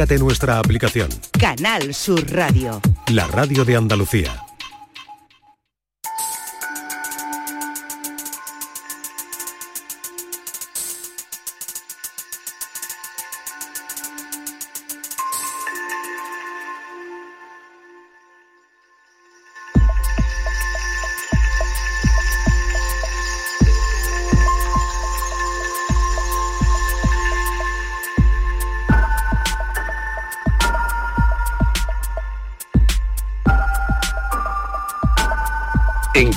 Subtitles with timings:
[0.00, 1.10] Descárgate nuestra aplicación.
[1.38, 2.80] Canal Sur Radio.
[3.08, 4.49] La radio de Andalucía.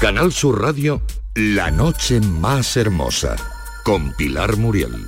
[0.04, 1.02] Canal Sur Radio,
[1.34, 3.38] La Noche Más Hermosa,
[3.86, 5.08] con Pilar Muriel.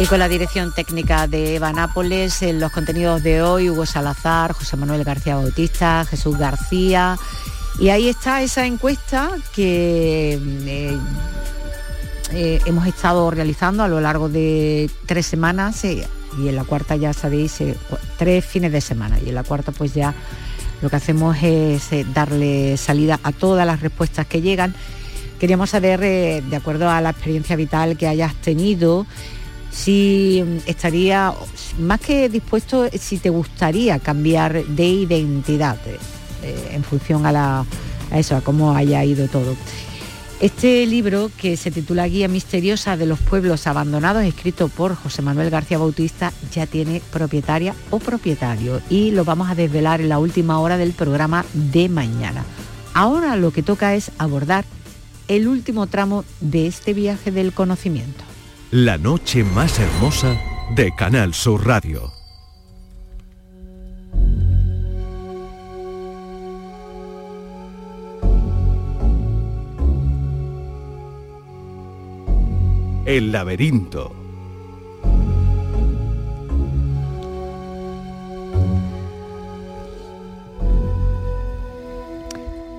[0.00, 4.54] Y con la dirección técnica de Eva Nápoles, en los contenidos de hoy, Hugo Salazar,
[4.54, 7.16] José Manuel García Bautista, Jesús García.
[7.78, 10.32] Y ahí está esa encuesta que
[10.66, 10.98] eh,
[12.32, 16.96] eh, hemos estado realizando a lo largo de tres semanas eh, y en la cuarta
[16.96, 17.62] ya sabéis,
[18.16, 20.12] tres fines de semana y en la cuarta pues ya
[20.82, 24.74] lo que hacemos es eh, darle salida a todas las respuestas que llegan.
[25.38, 29.06] Queríamos saber, eh, de acuerdo a la experiencia vital que hayas tenido,
[29.70, 31.32] si estaría
[31.78, 37.64] más que dispuesto, si te gustaría cambiar de identidad eh, en función a, la,
[38.10, 39.56] a eso, a cómo haya ido todo.
[40.40, 45.50] Este libro, que se titula Guía Misteriosa de los Pueblos Abandonados, escrito por José Manuel
[45.50, 50.60] García Bautista, ya tiene propietaria o propietario y lo vamos a desvelar en la última
[50.60, 52.44] hora del programa de mañana.
[52.94, 54.64] Ahora lo que toca es abordar
[55.26, 58.22] el último tramo de este viaje del conocimiento.
[58.70, 60.40] La noche más hermosa
[60.76, 62.17] de Canal Sur Radio.
[73.08, 74.12] El laberinto.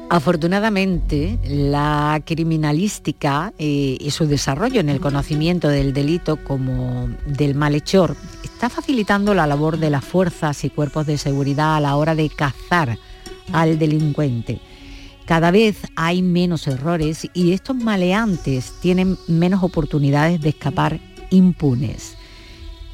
[0.07, 8.15] Afortunadamente, la criminalística eh, y su desarrollo en el conocimiento del delito como del malhechor
[8.43, 12.29] está facilitando la labor de las fuerzas y cuerpos de seguridad a la hora de
[12.29, 12.99] cazar
[13.51, 14.61] al delincuente.
[15.29, 22.15] Cada vez hay menos errores y estos maleantes tienen menos oportunidades de escapar impunes.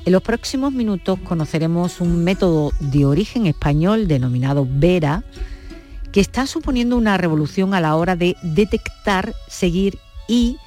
[0.03, 5.24] En los próximos minutos conoceremos un método de origen español denominado Vera,
[6.12, 9.97] que está suponiendo una revolución a la hora de detectar, seguir
[10.28, 10.57] y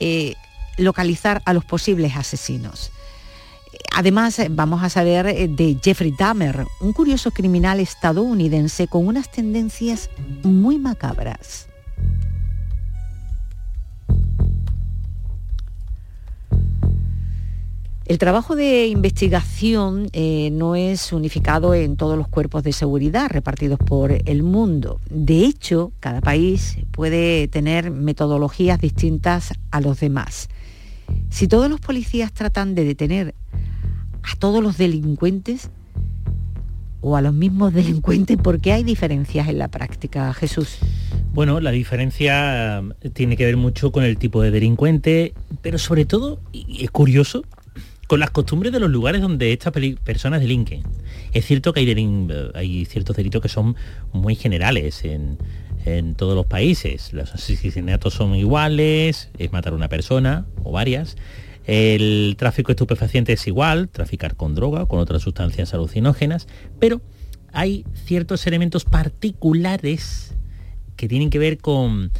[0.00, 0.34] eh,
[0.76, 2.90] localizar a los posibles asesinos.
[3.94, 9.30] Además, eh, vamos a saber eh, de Jeffrey Dahmer, un curioso criminal estadounidense con unas
[9.30, 10.08] tendencias
[10.42, 11.68] muy macabras.
[18.06, 23.78] El trabajo de investigación eh, no es unificado en todos los cuerpos de seguridad repartidos
[23.78, 25.00] por el mundo.
[25.08, 30.48] De hecho, cada país puede tener metodologías distintas a los demás.
[31.30, 33.34] Si todos los policías tratan de detener
[34.22, 35.70] a todos los delincuentes
[37.00, 40.78] o a los mismos delincuentes, ¿por qué hay diferencias en la práctica, Jesús?
[41.34, 46.04] Bueno, la diferencia eh, tiene que ver mucho con el tipo de delincuente, pero sobre
[46.04, 47.44] todo, y es curioso,
[48.06, 49.72] con las costumbres de los lugares donde estas
[50.04, 50.82] personas delinquen.
[51.32, 53.74] Es cierto que hay, eh, hay ciertos delitos que son
[54.12, 55.38] muy generales en,
[55.86, 57.12] en todos los países.
[57.12, 61.16] Los asesinatos son iguales, es matar a una persona o varias.
[61.66, 67.00] El tráfico de estupefacientes es igual, traficar con droga o con otras sustancias alucinógenas, pero
[67.52, 70.34] hay ciertos elementos particulares
[70.96, 72.10] que tienen que ver con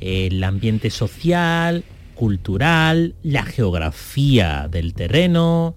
[0.00, 1.84] el ambiente social,
[2.14, 5.76] cultural, la geografía del terreno,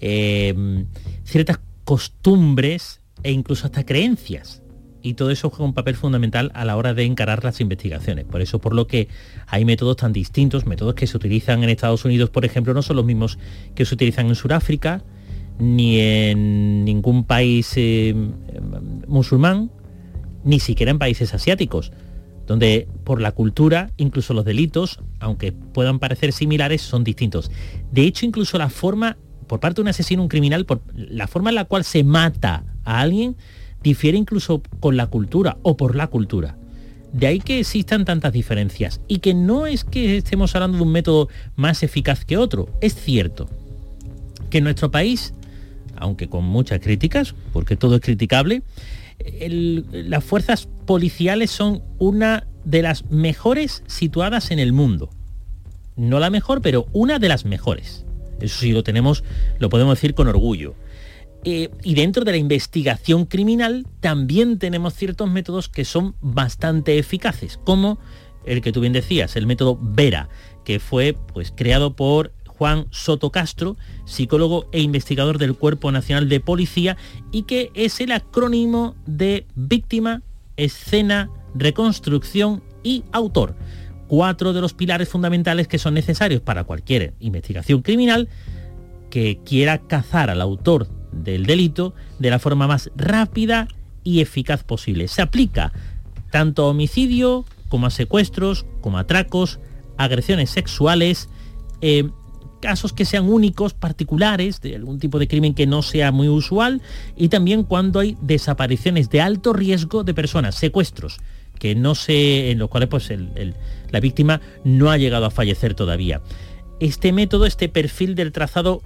[0.00, 0.84] eh,
[1.24, 4.62] ciertas costumbres e incluso hasta creencias.
[5.02, 8.24] Y todo eso juega un papel fundamental a la hora de encarar las investigaciones.
[8.24, 9.08] Por eso, por lo que
[9.46, 12.96] hay métodos tan distintos, métodos que se utilizan en Estados Unidos, por ejemplo, no son
[12.96, 13.38] los mismos
[13.74, 15.02] que se utilizan en Sudáfrica,
[15.58, 18.14] ni en ningún país eh,
[19.06, 19.70] musulmán,
[20.44, 21.92] ni siquiera en países asiáticos
[22.48, 27.50] donde por la cultura incluso los delitos, aunque puedan parecer similares, son distintos.
[27.92, 31.50] De hecho, incluso la forma, por parte de un asesino, un criminal, por la forma
[31.50, 33.36] en la cual se mata a alguien,
[33.82, 36.56] difiere incluso con la cultura o por la cultura.
[37.12, 40.92] De ahí que existan tantas diferencias y que no es que estemos hablando de un
[40.92, 42.68] método más eficaz que otro.
[42.80, 43.48] Es cierto
[44.50, 45.32] que en nuestro país,
[45.96, 48.62] aunque con muchas críticas, porque todo es criticable,
[49.92, 55.10] las fuerzas policiales son una de las mejores situadas en el mundo.
[55.96, 58.04] No la mejor, pero una de las mejores.
[58.40, 59.24] Eso sí lo tenemos,
[59.58, 60.74] lo podemos decir con orgullo.
[61.50, 67.58] Eh, y dentro de la investigación criminal también tenemos ciertos métodos que son bastante eficaces,
[67.64, 67.98] como
[68.44, 70.28] el que tú bien decías, el método Vera,
[70.62, 76.40] que fue pues, creado por Juan Soto Castro, psicólogo e investigador del Cuerpo Nacional de
[76.40, 76.98] Policía,
[77.32, 80.20] y que es el acrónimo de víctima,
[80.58, 83.56] escena, reconstrucción y autor.
[84.06, 88.28] Cuatro de los pilares fundamentales que son necesarios para cualquier investigación criminal
[89.08, 93.68] que quiera cazar al autor del delito de la forma más rápida
[94.04, 95.08] y eficaz posible.
[95.08, 95.72] Se aplica
[96.30, 99.60] tanto a homicidio como a secuestros, como a atracos,
[99.96, 101.28] agresiones sexuales,
[101.80, 102.08] eh,
[102.60, 106.82] casos que sean únicos, particulares, de algún tipo de crimen que no sea muy usual,
[107.16, 111.18] y también cuando hay desapariciones de alto riesgo de personas, secuestros,
[111.58, 113.12] que no sé, en los cuales pues,
[113.90, 116.20] la víctima no ha llegado a fallecer todavía.
[116.80, 118.82] Este método, este perfil del trazado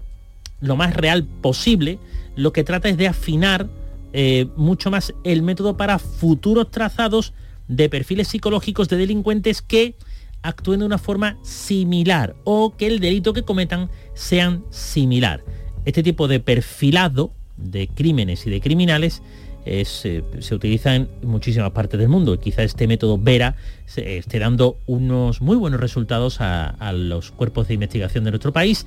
[0.62, 1.98] lo más real posible,
[2.36, 3.68] lo que trata es de afinar
[4.14, 7.34] eh, mucho más el método para futuros trazados
[7.68, 9.96] de perfiles psicológicos de delincuentes que
[10.42, 15.44] actúen de una forma similar o que el delito que cometan sean similar.
[15.84, 19.22] Este tipo de perfilado de crímenes y de criminales
[19.64, 22.38] eh, se utiliza en muchísimas partes del mundo.
[22.38, 23.56] Quizá este método Vera
[23.96, 28.86] esté dando unos muy buenos resultados a los cuerpos de investigación de nuestro país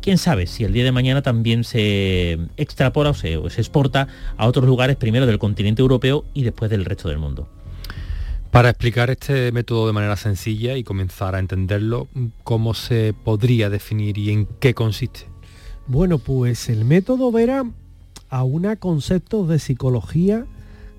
[0.00, 4.66] quién sabe si el día de mañana también se extrapola o se, exporta a otros
[4.66, 7.48] lugares, primero del continente europeo y después del resto del mundo.
[8.50, 12.08] Para explicar este método de manera sencilla y comenzar a entenderlo,
[12.44, 15.26] ¿cómo se podría definir y en qué consiste?
[15.86, 17.64] Bueno, pues el método Vera
[18.28, 20.46] aúna conceptos de psicología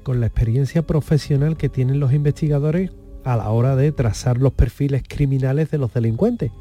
[0.03, 2.91] con la experiencia profesional que tienen los investigadores
[3.23, 6.51] a la hora de trazar los perfiles criminales de los delincuentes.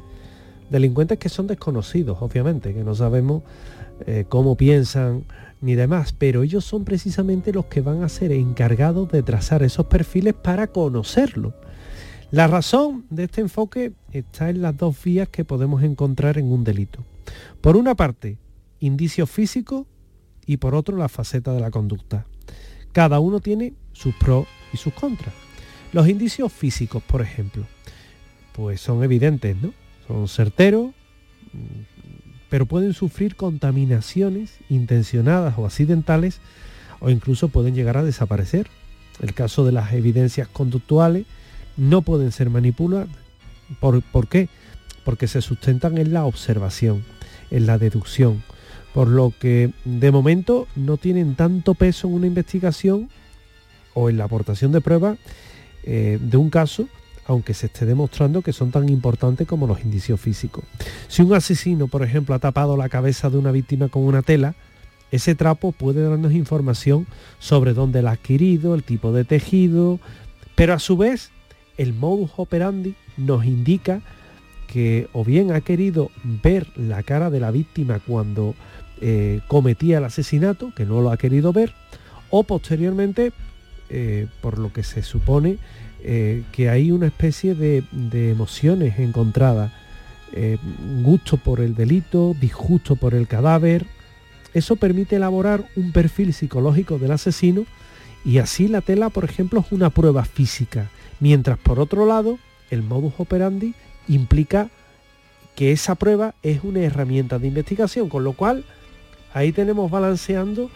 [0.69, 3.43] Delincuentes que son desconocidos, obviamente, que no sabemos
[4.05, 5.25] eh, cómo piensan
[5.61, 9.85] ni demás, pero ellos son precisamente los que van a ser encargados de trazar esos
[9.85, 11.53] perfiles para conocerlo.
[12.31, 16.63] La razón de este enfoque está en las dos vías que podemos encontrar en un
[16.63, 17.03] delito.
[17.61, 18.37] Por una parte,
[18.79, 19.85] indicios físicos
[20.45, 22.25] y por otro la faceta de la conducta.
[22.91, 25.33] Cada uno tiene sus pros y sus contras.
[25.93, 27.65] Los indicios físicos, por ejemplo,
[28.53, 29.73] pues son evidentes, ¿no?
[30.07, 30.91] Son certeros,
[32.49, 36.39] pero pueden sufrir contaminaciones intencionadas o accidentales
[36.99, 38.67] o incluso pueden llegar a desaparecer.
[39.21, 41.25] El caso de las evidencias conductuales
[41.77, 43.09] no pueden ser manipuladas.
[43.79, 44.49] ¿Por, ¿Por, qué?
[45.03, 47.03] Porque se sustentan en la observación,
[47.51, 48.43] en la deducción,
[48.93, 53.09] por lo que de momento no tienen tanto peso en una investigación
[53.93, 55.17] o en la aportación de pruebas
[55.83, 56.87] eh, de un caso
[57.27, 60.63] aunque se esté demostrando que son tan importantes como los indicios físicos.
[61.07, 64.55] Si un asesino, por ejemplo, ha tapado la cabeza de una víctima con una tela,
[65.11, 67.07] ese trapo puede darnos información
[67.39, 69.99] sobre dónde la ha adquirido, el tipo de tejido,
[70.55, 71.31] pero a su vez
[71.77, 74.01] el modus operandi nos indica
[74.67, 76.11] que o bien ha querido
[76.43, 78.55] ver la cara de la víctima cuando
[79.01, 81.73] eh, cometía el asesinato, que no lo ha querido ver,
[82.29, 83.31] o posteriormente,
[83.89, 85.57] eh, por lo que se supone,
[86.07, 87.83] eh, que hay una especie de,
[88.29, 89.71] emociones encontradas.
[90.33, 90.59] Eh,
[91.01, 93.87] gusto por el delito, disgusto por el cadáver.
[94.53, 97.65] Eso permite elaborar un perfil psicológico del asesino
[98.23, 100.91] y así la tela, por ejemplo, es una prueba física.
[101.19, 102.37] Mientras por otro lado,
[102.69, 103.73] el modus operandi
[104.07, 104.69] implica
[105.55, 108.63] que esa prueba es una herramienta de investigación, con lo cual
[109.33, 110.69] ahí tenemos balanceando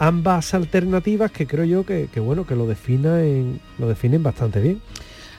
[0.00, 4.80] ambas alternativas que creo yo que, bueno que lo definen, lo definen bastante bien.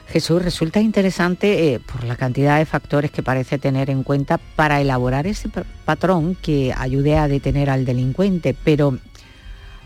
[0.06, 4.80] Jesús, resulta interesante eh, por la cantidad de factores que parece tener en cuenta para
[4.80, 5.48] elaborar ese
[5.84, 8.98] patrón que ayude a detener al delincuente, pero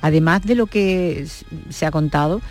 [0.03, 1.27] además de lo que
[1.71, 2.43] se ha contado,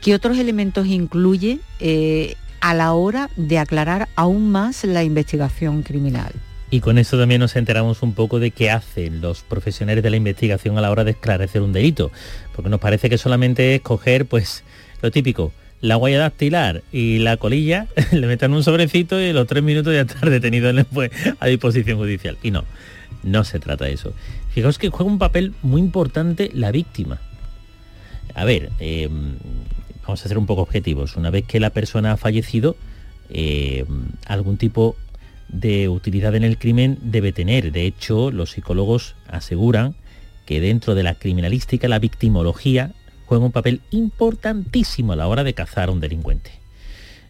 [0.00, 6.32] ¿qué otros elementos incluye eh, a la hora de aclarar aún más la investigación criminal?
[6.74, 10.16] Y con eso también nos enteramos un poco de qué hacen los profesionales de la
[10.16, 12.10] investigación a la hora de esclarecer un delito.
[12.52, 14.64] Porque nos parece que solamente es coger, pues,
[15.00, 19.62] lo típico, la huella dactilar y la colilla, le meten un sobrecito y los tres
[19.62, 22.38] minutos ya estar detenido después a disposición judicial.
[22.42, 22.64] Y no,
[23.22, 24.12] no se trata de eso.
[24.50, 27.20] Fijaos que juega un papel muy importante la víctima.
[28.34, 29.08] A ver, eh,
[30.02, 31.14] vamos a ser un poco objetivos.
[31.14, 32.74] Una vez que la persona ha fallecido,
[33.30, 33.84] eh,
[34.26, 34.96] algún tipo
[35.48, 37.72] de utilidad en el crimen debe tener.
[37.72, 39.94] De hecho, los psicólogos aseguran
[40.46, 42.92] que dentro de la criminalística la victimología
[43.26, 46.50] juega un papel importantísimo a la hora de cazar a un delincuente.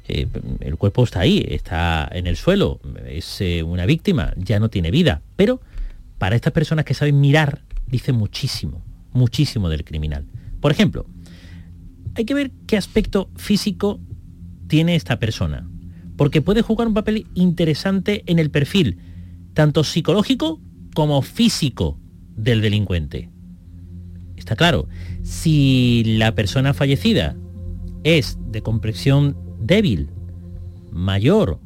[0.08, 0.26] eh,
[0.60, 4.90] el cuerpo está ahí, está en el suelo, es eh, una víctima, ya no tiene
[4.90, 5.22] vida.
[5.36, 5.60] Pero
[6.18, 10.26] para estas personas que saben mirar, dice muchísimo, muchísimo del criminal.
[10.60, 11.06] Por ejemplo,
[12.14, 14.00] hay que ver qué aspecto físico
[14.66, 15.68] tiene esta persona,
[16.16, 18.98] porque puede jugar un papel interesante en el perfil,
[19.54, 20.60] tanto psicológico
[20.94, 21.98] como físico
[22.36, 23.30] del delincuente.
[24.36, 24.88] Está claro,
[25.22, 27.36] si la persona fallecida
[28.02, 30.10] es de complexión débil,
[30.90, 31.60] mayor,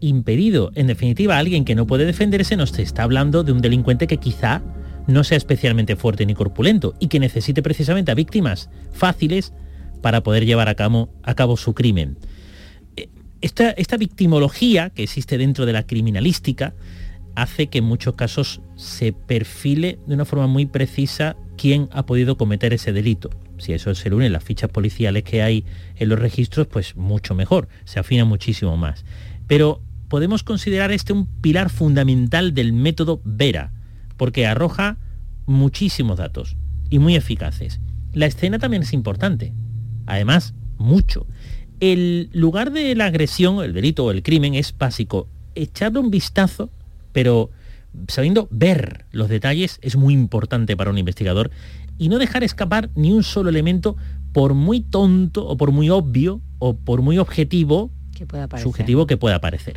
[0.00, 4.16] impedido, en definitiva alguien que no puede defenderse, nos está hablando de un delincuente que
[4.18, 4.62] quizá
[5.06, 9.52] no sea especialmente fuerte ni corpulento y que necesite precisamente a víctimas fáciles
[10.00, 12.18] para poder llevar a cabo, a cabo su crimen.
[13.42, 16.74] Esta, esta victimología que existe dentro de la criminalística
[17.34, 22.36] hace que en muchos casos se perfile de una forma muy precisa quién ha podido
[22.36, 23.30] cometer ese delito.
[23.58, 25.64] Si eso se une las fichas policiales que hay
[25.96, 29.04] en los registros, pues mucho mejor, se afina muchísimo más.
[29.46, 33.72] Pero podemos considerar este un pilar fundamental del método Vera,
[34.16, 34.98] porque arroja
[35.46, 36.56] muchísimos datos
[36.90, 37.80] y muy eficaces.
[38.12, 39.54] La escena también es importante,
[40.06, 41.26] además mucho.
[41.82, 45.26] El lugar de la agresión, el delito o el crimen es básico.
[45.56, 46.70] Echarle un vistazo,
[47.10, 47.50] pero
[48.06, 51.50] sabiendo ver los detalles es muy importante para un investigador
[51.98, 53.96] y no dejar escapar ni un solo elemento
[54.32, 59.16] por muy tonto o por muy obvio o por muy objetivo, que pueda subjetivo que
[59.16, 59.74] pueda parecer.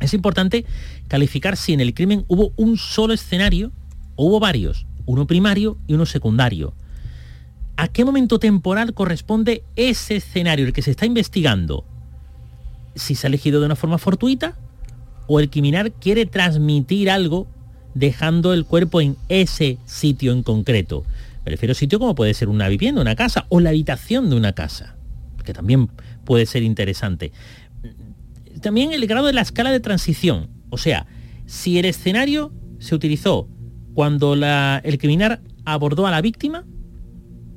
[0.00, 0.66] Es importante
[1.08, 3.72] calificar si en el crimen hubo un solo escenario
[4.16, 6.74] o hubo varios, uno primario y uno secundario.
[7.76, 11.84] ¿A qué momento temporal corresponde ese escenario, el que se está investigando?
[12.94, 14.56] Si se ha elegido de una forma fortuita
[15.26, 17.48] o el criminal quiere transmitir algo
[17.94, 21.04] dejando el cuerpo en ese sitio en concreto.
[21.44, 24.36] Me refiero a sitio como puede ser una vivienda, una casa o la habitación de
[24.36, 24.96] una casa,
[25.44, 25.88] que también
[26.24, 27.32] puede ser interesante.
[28.60, 31.06] También el grado de la escala de transición, o sea,
[31.46, 33.48] si el escenario se utilizó
[33.94, 36.64] cuando el criminal abordó a la víctima,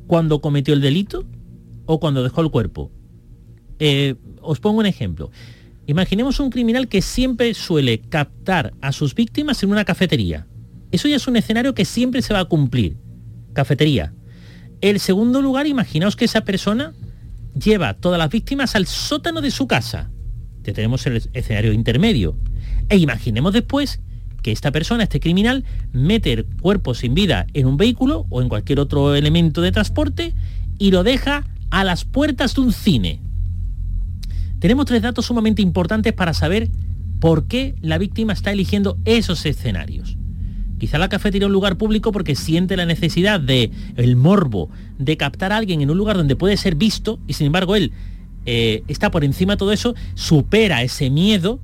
[0.08, 1.26] cuando cometió el delito
[1.86, 2.92] o cuando dejó el cuerpo.
[3.80, 5.30] Eh, os pongo un ejemplo.
[5.86, 10.48] Imaginemos un criminal que siempre suele captar a sus víctimas en una cafetería.
[10.92, 12.98] Eso ya es un escenario que siempre se va a cumplir.
[13.54, 14.14] Cafetería.
[14.82, 16.94] El segundo lugar, imaginaos que esa persona
[17.54, 20.12] lleva todas las víctimas al sótano de su casa.
[20.64, 22.38] Ya tenemos el escenario intermedio.
[22.90, 24.02] E imaginemos después
[24.41, 28.50] que esta persona, este criminal, mete el cuerpo sin vida en un vehículo o en
[28.50, 30.34] cualquier otro elemento de transporte
[30.77, 33.20] y lo deja a las puertas de un cine.
[34.60, 36.70] Tenemos tres datos sumamente importantes para saber
[37.20, 40.17] por qué la víctima está eligiendo esos escenarios.
[40.79, 45.17] Quizá la cafetería es un lugar público porque siente la necesidad de el morbo de
[45.17, 47.91] captar a alguien en un lugar donde puede ser visto y sin embargo él
[48.46, 51.60] eh, está por encima de todo eso, supera ese miedo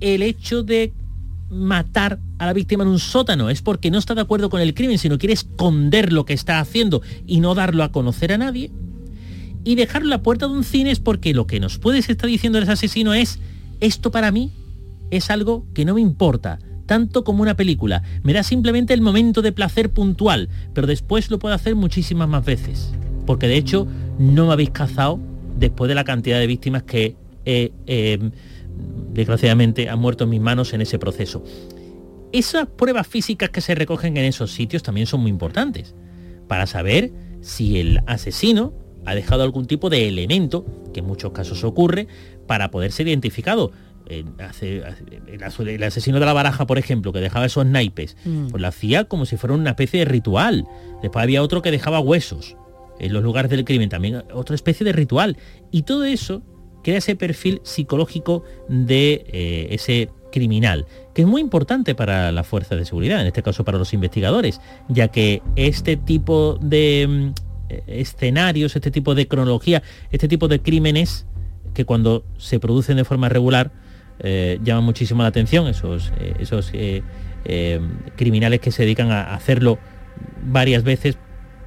[0.00, 0.92] el hecho de
[1.50, 4.74] matar a la víctima en un sótano es porque no está de acuerdo con el
[4.74, 8.70] crimen, sino quiere esconder lo que está haciendo y no darlo a conocer a nadie
[9.64, 12.58] y dejar la puerta de un cine es porque lo que nos puedes estar diciendo
[12.58, 13.38] el asesino es,
[13.80, 14.52] esto para mí
[15.10, 18.02] es algo que no me importa, tanto como una película.
[18.22, 22.44] Me da simplemente el momento de placer puntual, pero después lo puedo hacer muchísimas más
[22.44, 22.92] veces.
[23.26, 23.86] Porque de hecho
[24.18, 25.20] no me habéis cazado
[25.58, 28.30] después de la cantidad de víctimas que eh,
[29.12, 31.44] desgraciadamente han muerto en mis manos en ese proceso.
[32.32, 35.94] Esas pruebas físicas que se recogen en esos sitios también son muy importantes
[36.46, 38.72] para saber si el asesino
[39.06, 42.06] ha dejado algún tipo de elemento, que en muchos casos ocurre,
[42.46, 43.72] para poder ser identificado.
[44.08, 48.48] el asesino de la baraja, por ejemplo, que dejaba esos naipes, mm.
[48.48, 50.66] pues lo hacía como si fuera una especie de ritual.
[51.02, 52.56] Después había otro que dejaba huesos
[52.98, 55.36] en los lugares del crimen, también otra especie de ritual.
[55.70, 56.42] Y todo eso
[56.82, 62.76] crea ese perfil psicológico de eh, ese criminal, que es muy importante para la fuerza
[62.76, 67.50] de seguridad, en este caso para los investigadores, ya que este tipo de mm,
[67.86, 71.26] escenarios, este tipo de cronología, este tipo de crímenes
[71.74, 73.72] que cuando se producen de forma regular
[74.22, 77.02] eh, llaman muchísimo la atención, esos, eh, esos eh,
[78.16, 79.78] criminales que se dedican a hacerlo
[80.44, 81.16] varias veces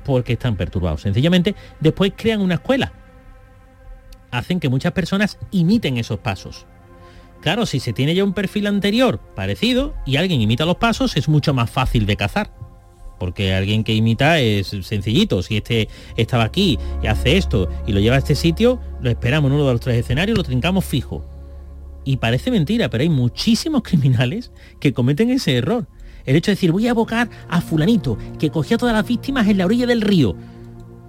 [0.06, 1.02] porque están perturbados.
[1.02, 2.92] Sencillamente, después crean una escuela.
[4.34, 6.66] Hacen que muchas personas imiten esos pasos.
[7.40, 11.30] Claro, si se tiene ya un perfil anterior parecido y alguien imita los pasos, es
[11.30, 12.52] mucho más fácil de cazar
[13.24, 15.42] porque alguien que imita es sencillito.
[15.44, 15.88] Si este
[16.18, 19.66] estaba aquí y hace esto y lo lleva a este sitio, lo esperamos en uno
[19.66, 21.24] de los tres escenarios, lo trincamos fijo.
[22.04, 25.88] Y parece mentira, pero hay muchísimos criminales que cometen ese error.
[26.26, 29.48] El hecho de decir, voy a abocar a fulanito, que cogía a todas las víctimas
[29.48, 30.36] en la orilla del río.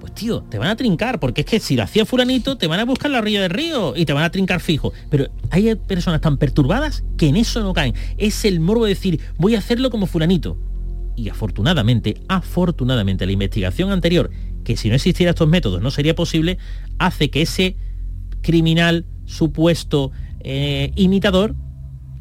[0.04, 2.78] Pues tío, te van a trincar, porque es que si lo hacía fulanito, te van
[2.78, 4.92] a buscar la orilla del río y te van a trincar fijo.
[5.08, 7.94] Pero hay personas tan perturbadas que en eso no caen.
[8.18, 10.58] Es el morbo de decir, voy a hacerlo como fulanito.
[11.16, 14.30] Y afortunadamente, afortunadamente, la investigación anterior,
[14.62, 16.58] que si no existieran estos métodos no sería posible,
[16.98, 17.78] hace que ese
[18.42, 21.54] criminal supuesto eh, imitador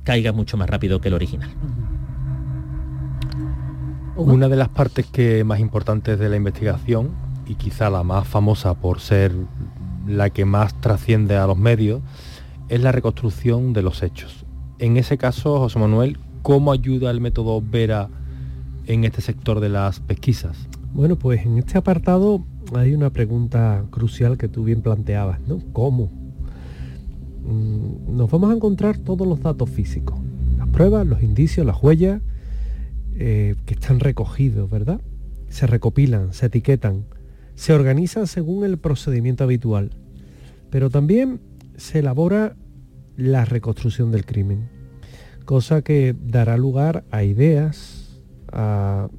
[0.06, 1.50] caiga mucho más rápido que el original.
[4.16, 8.74] Una de las partes que más importantes de la investigación y quizá la más famosa
[8.76, 9.34] por ser
[10.08, 12.02] la que más trasciende a los medios
[12.70, 14.46] es la reconstrucción de los hechos.
[14.80, 18.10] En ese caso, José Manuel, ¿cómo ayuda el método Vera
[18.86, 20.68] en este sector de las pesquisas?
[20.94, 22.44] Bueno, pues en este apartado
[22.76, 25.60] hay una pregunta crucial que tú bien planteabas, ¿no?
[25.74, 26.12] ¿Cómo?
[27.46, 30.20] Mm, nos vamos a encontrar todos los datos físicos,
[30.58, 32.22] las pruebas, los indicios, las huellas
[33.16, 35.02] eh, que están recogidos, ¿verdad?
[35.50, 37.06] Se recopilan, se etiquetan,
[37.56, 39.92] se organizan según el procedimiento habitual,
[40.70, 41.40] pero también
[41.78, 42.56] se elabora
[43.16, 44.70] la reconstrucción del crimen,
[45.46, 49.10] cosa que dará lugar a ideas, a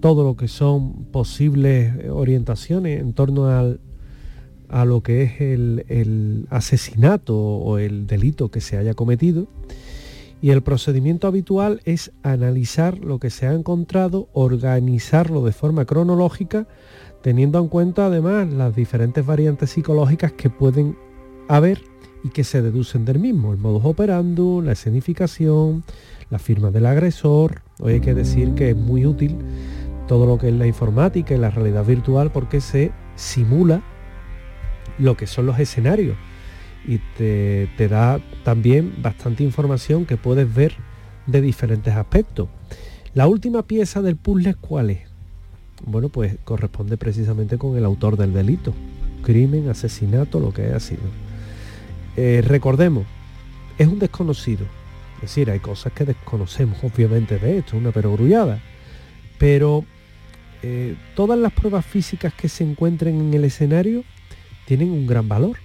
[0.00, 3.80] todo lo que son posibles orientaciones en torno al,
[4.68, 9.48] a lo que es el, asesinato o el delito que se haya cometido.
[10.40, 16.68] Y el procedimiento habitual es analizar lo que se ha encontrado, organizarlo de forma cronológica,
[17.22, 20.96] teniendo en cuenta además las diferentes variantes psicológicas que pueden
[21.48, 21.82] haber
[22.24, 25.84] y que se deducen del mismo, el modus operandi, la escenificación,
[26.30, 27.62] la firma del agresor.
[27.80, 29.36] Hoy hay que decir que es muy útil
[30.06, 33.82] todo lo que es la informática y la realidad virtual porque se simula
[34.98, 36.16] lo que son los escenarios
[36.86, 40.74] y te, te da también bastante información que puedes ver
[41.26, 42.48] de diferentes aspectos.
[43.14, 45.07] La última pieza del puzzle, ¿cuál es?
[45.84, 48.74] Bueno, pues corresponde precisamente con el autor del delito.
[49.22, 51.02] Crimen, asesinato, lo que haya sido.
[52.16, 53.04] Eh, recordemos,
[53.78, 54.66] es un desconocido.
[55.16, 58.60] Es decir, hay cosas que desconocemos obviamente de esto, una perogrullada.
[59.38, 59.84] Pero
[60.62, 64.02] eh, todas las pruebas físicas que se encuentren en el escenario
[64.66, 65.58] tienen un gran valor.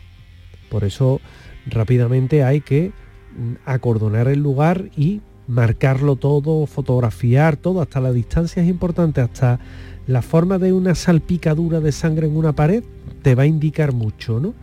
[0.69, 1.21] Por eso
[1.65, 2.91] rápidamente hay que
[3.35, 9.59] mm, acordonar el lugar y marcarlo todo, fotografiar todo, hasta la distancia es importante, hasta
[10.07, 12.83] la forma de una salpicadura de sangre en una pared
[13.21, 14.53] te va a indicar mucho, ¿no?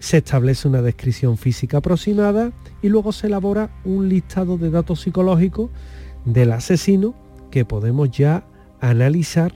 [0.00, 5.70] Se establece una descripción física aproximada y luego se elabora un listado de datos psicológicos
[6.24, 7.14] del asesino
[7.50, 8.44] que podemos ya
[8.80, 9.54] analizar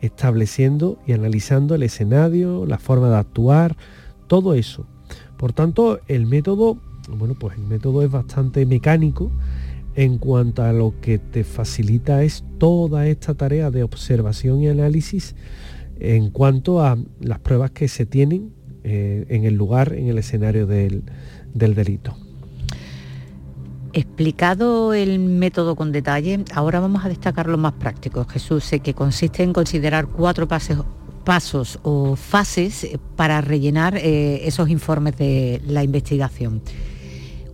[0.00, 3.76] estableciendo y analizando el escenario, la forma de actuar,
[4.28, 4.86] todo eso.
[5.36, 9.32] Por tanto, el método, bueno, pues el método es bastante mecánico
[9.98, 15.34] en cuanto a lo que te facilita es toda esta tarea de observación y análisis
[15.98, 18.52] en cuanto a las pruebas que se tienen
[18.84, 21.02] eh, en el lugar, en el escenario del
[21.52, 22.16] delito.
[23.92, 28.24] Explicado el método con detalle, ahora vamos a destacar lo más práctico.
[28.24, 35.60] Jesús, que consiste en considerar cuatro pasos o fases para rellenar eh, esos informes de
[35.66, 36.62] la investigación.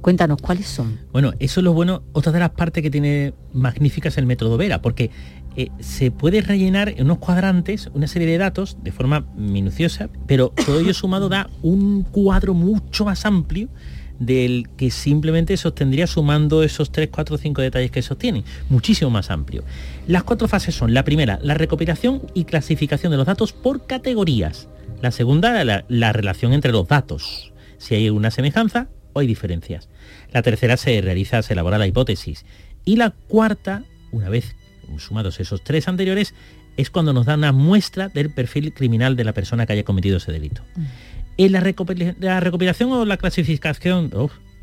[0.05, 1.01] Cuéntanos, ¿cuáles son?
[1.13, 4.83] Bueno, eso es lo bueno, otra de las partes que tiene magníficas el método Vera,
[4.83, 5.11] porque
[5.57, 10.53] eh, se puede rellenar en unos cuadrantes una serie de datos de forma minuciosa, pero
[10.67, 13.71] todo ello sumado da un cuadro mucho más amplio
[14.19, 19.65] del que simplemente sostendría sumando esos 3, 4, 5 detalles que sostienen, muchísimo más amplio.
[20.07, 24.69] Las cuatro fases son, la primera, la recopilación y clasificación de los datos por categorías.
[25.01, 29.89] La segunda, la, la relación entre los datos, si hay una semejanza o hay diferencias.
[30.35, 32.45] La tercera se realiza, se elabora la hipótesis.
[32.85, 34.57] Y la cuarta, una vez
[34.99, 36.35] sumados esos tres anteriores,
[36.77, 40.19] es cuando nos da una muestra del perfil criminal de la persona que haya cometido
[40.19, 40.63] ese delito.
[40.75, 40.85] Mm.
[41.37, 41.61] En la,
[42.41, 44.11] recopilación o la clasificación,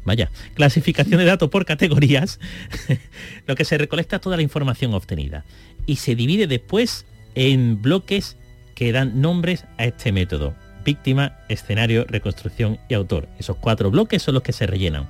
[0.06, 2.40] vaya, clasificación de datos por categorías,
[3.48, 5.46] lo que se recolecta es toda la información obtenida
[5.86, 7.06] y se divide después
[7.36, 8.36] en bloques
[8.76, 10.54] que dan nombres a este método.
[10.84, 13.30] Víctima, escenario, reconstrucción y autor.
[13.40, 15.08] Esos cuatro bloques son los que se rellenan.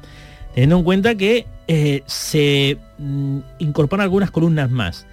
[0.54, 5.06] Teniendo en cuenta que eh, se mm, incorporan algunas columnas más.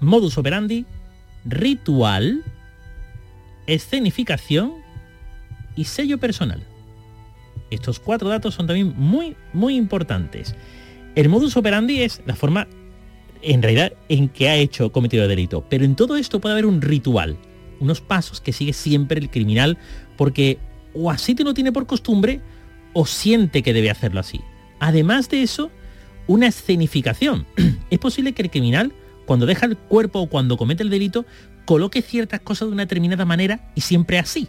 [0.00, 0.84] Modus operandi,
[1.44, 2.42] ritual,
[3.66, 4.74] escenificación
[5.76, 6.62] y sello personal.
[7.70, 10.54] Estos cuatro datos son también muy, muy importantes.
[11.14, 12.68] El modus operandi es la forma,
[13.40, 15.64] en realidad, en que ha hecho cometido el delito.
[15.68, 17.38] Pero en todo esto puede haber un ritual,
[17.80, 19.78] unos pasos que sigue siempre el criminal,
[20.16, 20.58] porque
[20.94, 22.40] o así te lo tiene por costumbre,
[22.92, 24.40] o siente que debe hacerlo así.
[24.82, 25.70] Además de eso,
[26.26, 27.46] una escenificación.
[27.90, 28.92] es posible que el criminal
[29.26, 31.24] cuando deja el cuerpo o cuando comete el delito,
[31.64, 34.48] coloque ciertas cosas de una determinada manera y siempre así.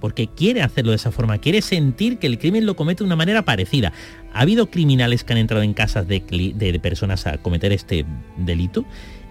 [0.00, 3.16] Porque quiere hacerlo de esa forma, quiere sentir que el crimen lo comete de una
[3.16, 3.92] manera parecida.
[4.34, 6.20] Ha habido criminales que han entrado en casas de,
[6.54, 8.04] de personas a cometer este
[8.36, 8.84] delito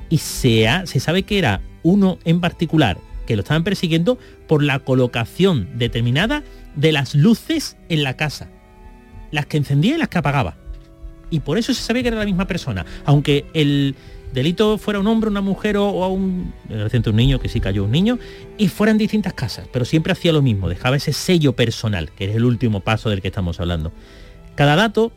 [0.09, 4.17] y se, se sabe que era uno en particular que lo estaban persiguiendo
[4.47, 6.43] por la colocación determinada
[6.75, 8.49] de las luces en la casa.
[9.33, 10.55] Las que encendía y las que apagaba.
[11.31, 12.85] Y por eso se sabía que era la misma persona.
[13.03, 13.95] Aunque el
[14.31, 17.91] delito fuera un hombre, una mujer o, a un, un niño, que sí cayó un
[17.91, 18.19] niño,
[18.59, 19.67] y fueran distintas casas.
[19.73, 23.21] Pero siempre hacía lo mismo, dejaba ese sello personal, que es el último paso del
[23.21, 23.91] que estamos hablando.
[24.53, 25.11] Cada dato,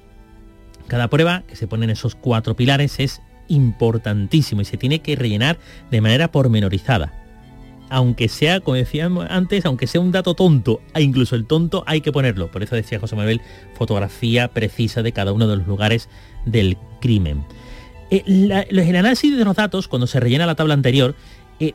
[0.86, 5.14] cada prueba que se pone en esos cuatro pilares es importantísimo y se tiene que
[5.14, 5.58] rellenar
[5.90, 7.25] de manera pormenorizada
[7.88, 12.12] aunque sea, como decíamos antes, aunque sea un dato tonto, incluso el tonto hay que
[12.12, 12.50] ponerlo.
[12.50, 13.40] Por eso decía José Manuel,
[13.74, 16.08] fotografía precisa de cada uno de los lugares
[16.44, 17.44] del crimen.
[18.10, 21.14] Eh, el análisis de los datos, cuando se rellena la tabla anterior,
[21.60, 21.74] eh,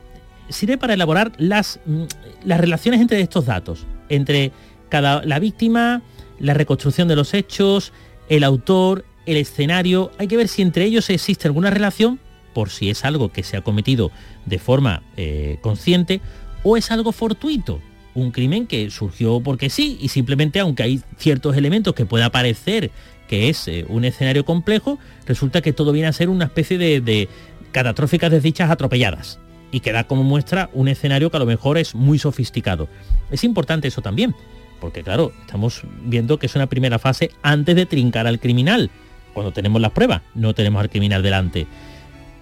[0.50, 2.04] sirve para elaborar las, mm,
[2.45, 4.52] las relaciones entre estos datos, entre
[4.89, 6.02] cada, la víctima,
[6.39, 7.93] la reconstrucción de los hechos,
[8.30, 10.12] el autor, el escenario.
[10.17, 12.19] Hay que ver si entre ellos existe alguna relación
[12.54, 14.12] por si es algo que se ha cometido
[14.46, 16.22] de forma eh, consciente
[16.64, 17.82] o es algo fortuito,
[18.14, 22.92] un crimen que surgió porque sí y simplemente aunque hay ciertos elementos que pueda parecer
[23.28, 27.00] que es eh, un escenario complejo, resulta que todo viene a ser una especie de,
[27.00, 27.30] de
[27.72, 29.40] catastróficas desdichas atropelladas
[29.72, 32.90] y que da como muestra un escenario que a lo mejor es muy sofisticado.
[33.32, 34.36] Es importante eso también,
[34.82, 38.92] porque claro, estamos viendo que es una primera fase antes de trincar al criminal,
[39.34, 41.68] cuando tenemos las pruebas, no tenemos al criminal delante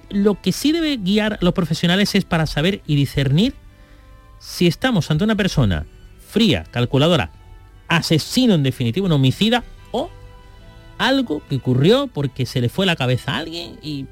[0.09, 3.53] lo que sí debe guiar a los profesionales es para saber y discernir
[4.39, 5.85] si estamos ante una persona
[6.29, 7.31] fría, calculadora,
[7.87, 10.09] asesino en definitiva, un homicida o
[10.97, 14.05] algo que ocurrió porque se le fue la cabeza a alguien y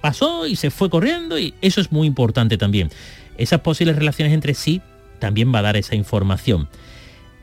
[0.00, 2.90] pasó y se fue corriendo y eso es muy importante también.
[3.38, 4.80] Esas posibles relaciones entre sí
[5.18, 6.68] también va a dar esa información.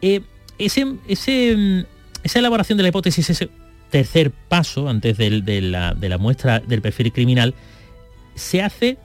[0.01, 0.21] Eh,
[0.57, 3.49] ese, esa elaboración de la hipótesis, ese
[3.91, 7.53] tercer paso, antes de, la, muestra del perfil criminal,
[8.33, 8.97] se hace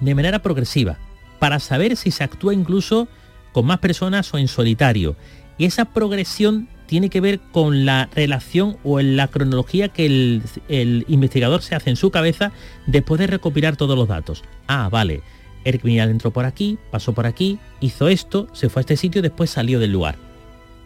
[0.00, 0.98] de manera progresiva,
[1.38, 3.06] para saber si se actúa incluso
[3.52, 5.14] con más personas o en solitario.
[5.58, 11.04] Y esa progresión tiene que ver con la relación o en la cronología que el,
[11.06, 12.52] investigador se hace en su cabeza
[12.86, 14.42] después de recopilar todos los datos.
[14.66, 15.22] Ah, vale,
[15.64, 19.22] el criminal entró por aquí, pasó por aquí, hizo esto, se fue a este sitio
[19.22, 20.16] después salió del lugar.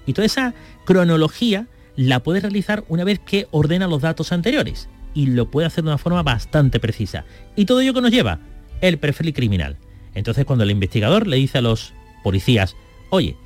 [0.06, 1.66] Y toda esa cronología
[1.96, 5.90] la puede realizar una vez que ordena los datos anteriores y lo puede hacer de
[5.90, 7.24] una forma bastante precisa.
[7.56, 8.38] Y todo ello que nos lleva
[8.82, 9.76] el perfil criminal.
[10.14, 12.76] Entonces cuando el investigador le dice a los policías,
[13.11, 13.37] oye,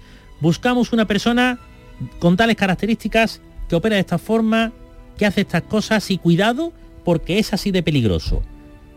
[0.40, 1.60] buscamos una persona
[2.18, 4.72] con tales características, que opera de esta forma,
[5.16, 6.72] que hace estas cosas y cuidado
[7.04, 8.42] porque es así de peligroso.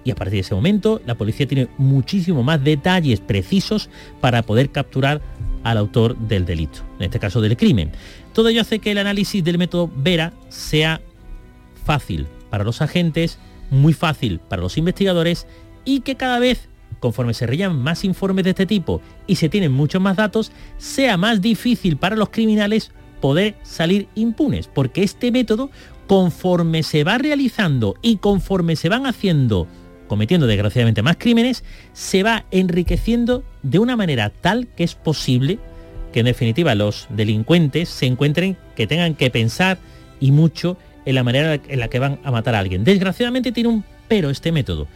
[0.03, 3.89] Y a partir de ese momento la policía tiene muchísimo más detalles precisos
[4.19, 5.21] para poder capturar
[5.63, 7.91] al autor del delito, en este caso del crimen.
[8.33, 11.01] Todo ello hace que el análisis del método Vera sea
[11.85, 15.47] fácil para los agentes, muy fácil para los investigadores
[15.85, 19.71] y que cada vez, conforme se rellenan más informes de este tipo y se tienen
[19.71, 25.69] muchos más datos, sea más difícil para los criminales poder salir impunes, porque este método,
[26.07, 29.67] conforme se va realizando y conforme se van haciendo,
[30.13, 35.57] cometiendo desgraciadamente más crímenes, se va enriqueciendo de una manera tal que es posible
[36.11, 39.79] que en definitiva los delincuentes se encuentren que tengan que pensar
[40.19, 42.83] y mucho en la manera en la que van a matar a alguien.
[42.83, 44.87] Desgraciadamente tiene un pero este método.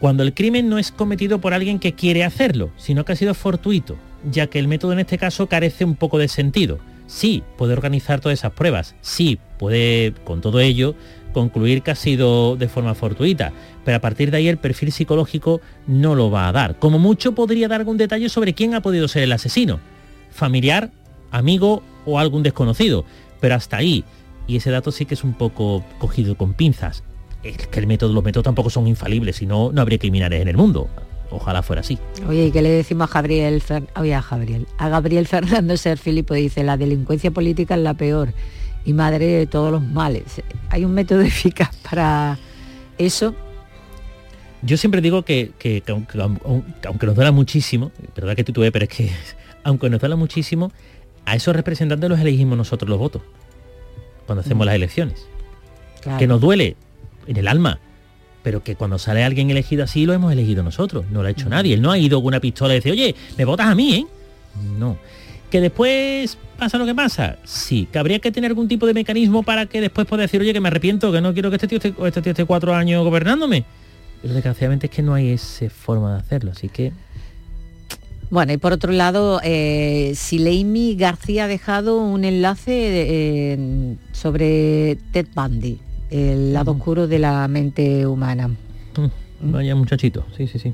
[0.00, 3.32] Cuando el crimen no es cometido por alguien que quiere hacerlo, sino que ha sido
[3.32, 3.96] fortuito,
[4.28, 6.80] ya que el método en este caso carece un poco de sentido.
[7.06, 10.96] Sí, puede organizar todas esas pruebas, sí, puede con todo ello
[11.36, 13.52] concluir que ha sido de forma fortuita,
[13.84, 16.78] pero a partir de ahí el perfil psicológico no lo va a dar.
[16.78, 19.78] Como mucho podría dar algún detalle sobre quién ha podido ser el asesino,
[20.30, 20.92] familiar,
[21.30, 23.04] amigo o algún desconocido.
[23.38, 24.02] Pero hasta ahí.
[24.46, 27.04] Y ese dato sí que es un poco cogido con pinzas.
[27.42, 30.48] Es que el método, los métodos tampoco son infalibles, si no, no habría criminales en
[30.48, 30.88] el mundo.
[31.30, 31.98] Ojalá fuera así.
[32.26, 33.62] Oye, ¿y qué le decimos a Gabriel,
[34.00, 34.66] Oye, a Gabriel?
[34.78, 38.32] A Gabriel Fernando Ser Filipo dice, la delincuencia política es la peor
[38.86, 40.42] y madre de todos los males.
[40.70, 42.38] ¿Hay un método eficaz para
[42.96, 43.34] eso?
[44.62, 45.52] Yo siempre digo que,
[45.88, 49.10] aunque, nos duela muchísimo, verdad que tú tuve, pero es que
[49.64, 50.72] aunque nos duela muchísimo,
[51.26, 53.22] a esos representantes los elegimos nosotros los votos,
[54.24, 54.66] cuando hacemos mm.
[54.66, 55.26] las elecciones.
[56.18, 56.76] Que nos duele
[57.26, 57.80] en el alma,
[58.44, 61.46] pero que cuando sale alguien elegido así lo hemos elegido nosotros, no lo ha hecho
[61.46, 61.50] mm.
[61.50, 61.74] nadie.
[61.74, 64.06] Él no ha ido con una pistola y dice, oye, me votas a mí, ¿eh?
[64.78, 64.96] No.
[65.50, 67.38] ¿Que después pasa lo que pasa?
[67.44, 67.88] Sí.
[67.90, 70.60] ¿Que habría que tener algún tipo de mecanismo para que después pueda decir, oye, que
[70.60, 73.64] me arrepiento, que no quiero que este tío esté, este tío esté cuatro años gobernándome?
[74.22, 76.92] Pero desgraciadamente es que no hay esa forma de hacerlo, así que...
[78.28, 85.28] Bueno, y por otro lado, eh, Sileimi García ha dejado un enlace eh, sobre Ted
[85.32, 85.78] Bundy,
[86.10, 88.48] el lado oscuro de la mente humana.
[88.48, 90.72] Mm, vaya muchachito, sí, sí, sí.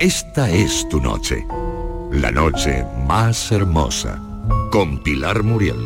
[0.00, 1.44] Esta es tu noche,
[2.12, 4.20] la noche más hermosa,
[4.70, 5.76] con Pilar Muriel.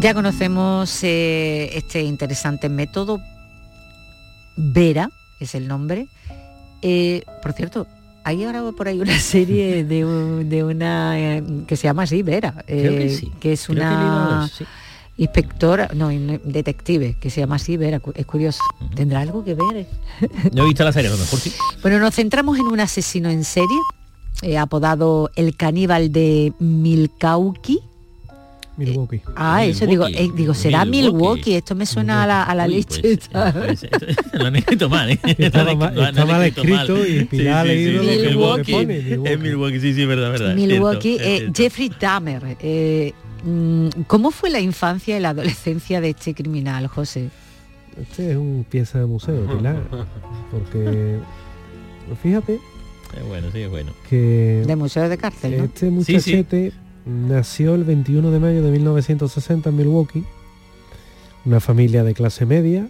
[0.00, 3.20] Ya conocemos eh, este interesante método.
[4.56, 6.08] Vera es el nombre.
[6.80, 7.86] Eh, por cierto,
[8.24, 12.22] hay ahora por ahí una serie de, un- de una eh, que se llama así,
[12.22, 13.30] Vera, Creo que sí.
[13.38, 14.48] que es Creo una.
[15.22, 18.60] Inspectora, no, detective, que se llama así, Vera, es curioso.
[18.94, 19.76] ¿Tendrá algo que ver?
[19.76, 19.86] eh?
[20.52, 21.52] No he visto la serie, a lo mejor sí.
[21.82, 23.78] Bueno, nos centramos en un asesino en serie,
[24.42, 27.78] eh, apodado el caníbal de Milwaukee.
[28.74, 29.20] Milwaukee.
[29.36, 31.12] Ah, eso digo, eh, digo, será Milwaukee.
[31.18, 33.00] Milwaukee, esto me suena a la, a la Uy, leche.
[33.02, 33.28] pues,
[33.84, 35.20] eh, pues, lo han escrito mal, ¿eh?
[35.22, 37.06] Han mal- han está mal escrito mal.
[37.08, 38.72] y Pilar ha leído lo que Milwaukee.
[38.72, 39.32] pone, Milwaukee.
[39.32, 40.54] Es Milwaukee, sí, sí, verdad, verdad.
[40.54, 41.62] Milwaukee, cierto, eh, cierto.
[41.62, 42.56] Jeffrey Dahmer.
[43.44, 47.30] Mm, ¿Cómo fue la infancia y la adolescencia de este criminal, José?
[48.00, 49.82] Este es un pieza de museo, Pilar.
[50.50, 51.18] Porque
[52.22, 52.54] fíjate
[53.18, 53.92] Es bueno, sí, es bueno.
[54.08, 55.64] que De museo de cárcel, ¿no?
[55.64, 55.90] este Sí, sí.
[55.90, 56.72] muchachete
[57.04, 60.24] nació el 21 de mayo de 1960 en Milwaukee.
[61.44, 62.88] Una familia de clase media.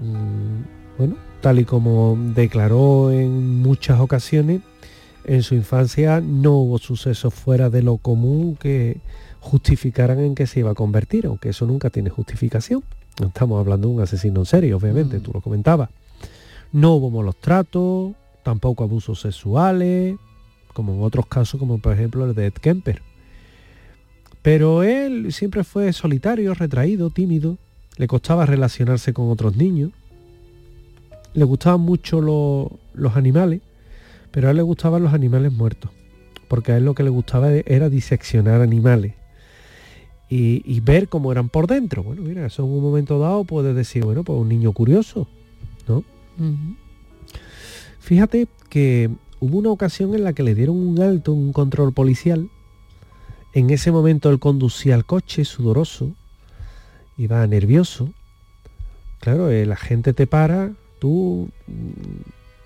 [0.00, 0.62] Mm,
[0.98, 4.60] Bueno, tal y como declaró en muchas ocasiones,
[5.24, 8.98] en su infancia no hubo sucesos fuera de lo común que
[9.40, 12.82] justificaran en que se iba a convertir, aunque eso nunca tiene justificación.
[13.20, 15.22] No estamos hablando de un asesino en serie, obviamente, Mm.
[15.22, 15.90] tú lo comentabas.
[16.72, 20.16] No hubo malos tratos, tampoco abusos sexuales,
[20.72, 23.00] como en otros casos, como por ejemplo el de Ed Kemper.
[24.42, 27.56] Pero él siempre fue solitario, retraído, tímido,
[27.96, 29.92] le costaba relacionarse con otros niños,
[31.32, 33.60] le gustaban mucho lo- los animales,
[34.34, 35.92] pero a él le gustaban los animales muertos,
[36.48, 39.14] porque a él lo que le gustaba e- era diseccionar animales
[40.28, 42.02] y, y ver cómo eran por dentro.
[42.02, 45.28] Bueno, mira, eso en un momento dado puedes decir, bueno, pues un niño curioso,
[45.86, 46.02] ¿no?
[48.00, 52.50] Fíjate que hubo una ocasión en la que le dieron un alto un control policial.
[53.52, 56.10] En ese momento él conducía el coche sudoroso,
[57.16, 58.12] iba nervioso.
[59.20, 61.50] Claro, el agente te para, tú,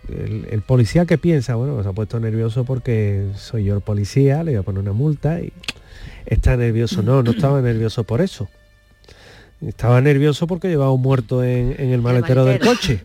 [0.08, 4.42] el, el policía que piensa, bueno, se ha puesto nervioso porque soy yo el policía,
[4.44, 5.52] le voy a poner una multa y
[6.26, 7.02] está nervioso.
[7.02, 8.48] No, no estaba nervioso por eso.
[9.60, 12.76] Estaba nervioso porque llevaba un muerto en, en el maletero del maletero.
[12.76, 13.04] coche.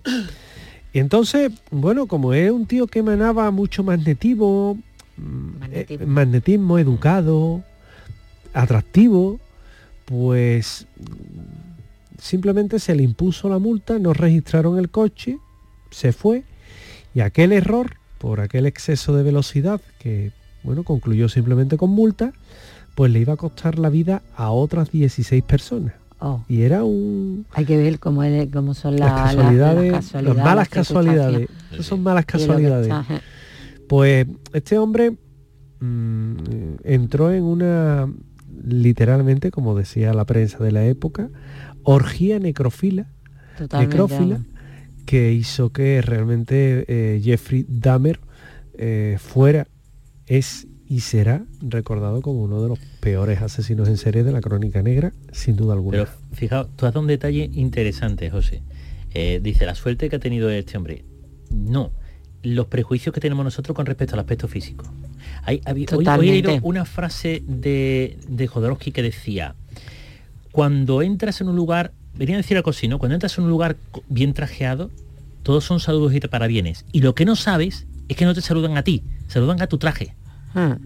[0.93, 4.77] Y entonces, bueno, como es un tío que emanaba mucho magnetivo,
[5.17, 6.03] mm, Magnetismo.
[6.03, 7.63] eh, magnetismo educado,
[8.53, 9.39] atractivo,
[10.05, 15.39] pues mm, simplemente se le impuso la multa, no registraron el coche,
[15.89, 16.43] se fue
[17.13, 20.31] y aquel error por aquel exceso de velocidad que,
[20.63, 22.31] bueno, concluyó simplemente con multa,
[22.95, 25.93] pues le iba a costar la vida a otras 16 personas.
[26.19, 29.91] Oh, Y era un, hay que ver cómo, es- cómo son la- las la- casualidades,
[29.91, 31.49] las casualidades, las malas las casualidades.
[31.73, 32.93] Esas son malas casualidades.
[33.89, 35.17] Pues este hombre
[35.81, 36.35] mm,
[36.85, 38.07] entró en una,
[38.65, 41.29] literalmente, como decía la prensa de la época,
[41.83, 43.07] orgía necrofila,
[43.57, 44.39] Totalmente, necrófila.
[45.05, 48.19] Que hizo que realmente eh, Jeffrey Dahmer
[48.77, 49.67] eh, fuera,
[50.25, 54.81] es y será recordado como uno de los peores asesinos en serie de la crónica
[54.83, 55.97] negra, sin duda alguna.
[55.97, 58.61] Pero fijaos, tú has dado un detalle interesante, José.
[59.13, 61.03] Eh, dice, la suerte que ha tenido este hombre.
[61.51, 61.91] No,
[62.43, 64.85] los prejuicios que tenemos nosotros con respecto al aspecto físico.
[65.43, 69.55] Hay, había- hoy- hoy, he leído una frase de, de Jodorowsky que decía,
[70.51, 72.99] cuando entras en un lugar, venía a decir algo así, ¿no?
[72.99, 73.75] Cuando entras en un lugar
[74.09, 74.89] bien trajeado,
[75.43, 76.85] todos son saludos y te parabienes.
[76.91, 79.77] Y lo que no sabes es que no te saludan a ti, saludan a tu
[79.77, 80.15] traje.
[80.55, 80.77] Ah,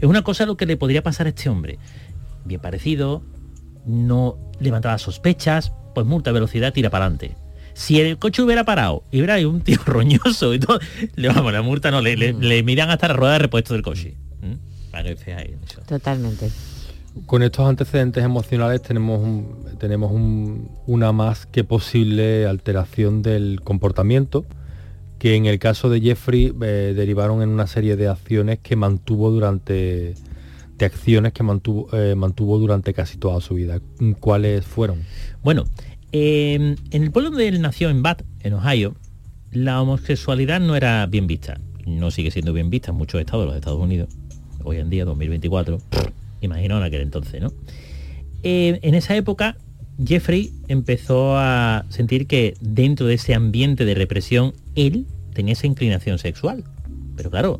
[0.00, 1.78] Es una cosa lo que le podría pasar a este hombre.
[2.44, 3.22] Bien parecido,
[3.86, 7.36] no levantaba sospechas, pues multa velocidad, tira para adelante.
[7.74, 10.80] Si el coche hubiera parado y hubiera un tío roñoso y todo,
[11.14, 13.82] le vamos, la multa no, le, le, le miran hasta la rueda de repuesto del
[13.82, 14.14] coche.
[14.42, 14.90] ¿Mm?
[14.90, 16.50] Para que totalmente.
[17.26, 19.20] Con estos antecedentes emocionales tenemos,
[19.78, 24.44] tenemos un- una más que posible alteración del comportamiento,
[25.18, 29.30] que en el caso de Jeffrey eh, derivaron en una serie de acciones que mantuvo
[29.30, 30.14] durante
[30.78, 33.80] de acciones que mantuvo, eh, mantuvo durante casi toda su vida.
[34.20, 34.98] ¿Cuáles fueron?
[35.42, 35.64] Bueno,
[36.10, 36.54] Eh,
[36.90, 38.94] en el pueblo donde él nació, en Bath, en Ohio,
[39.52, 41.60] la homosexualidad no era bien vista.
[41.84, 44.08] No sigue siendo bien vista en muchos estados de los Estados Unidos.
[44.64, 45.78] Hoy en día, 2024,
[46.40, 47.52] imagino en aquel entonces, ¿no?
[48.42, 49.56] Eh, en esa época,
[50.04, 56.18] Jeffrey empezó a sentir que dentro de ese ambiente de represión, él tenía esa inclinación
[56.18, 56.64] sexual.
[57.16, 57.58] Pero claro,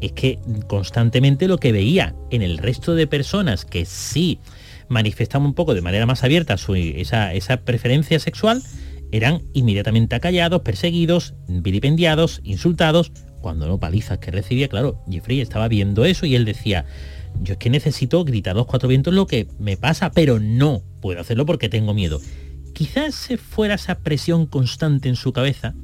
[0.00, 4.38] es que constantemente lo que veía en el resto de personas que sí
[4.88, 8.62] manifestaban un poco de manera más abierta su, esa, esa preferencia sexual,
[9.12, 16.04] eran inmediatamente acallados, perseguidos, vilipendiados, insultados, cuando no palizas que recibía, claro, Jeffrey estaba viendo
[16.04, 16.84] eso y él decía,
[17.42, 21.20] yo es que necesito gritar los cuatro vientos lo que me pasa, pero no puedo
[21.20, 22.20] hacerlo porque tengo miedo.
[22.74, 25.74] Quizás se fuera esa presión constante en su cabeza,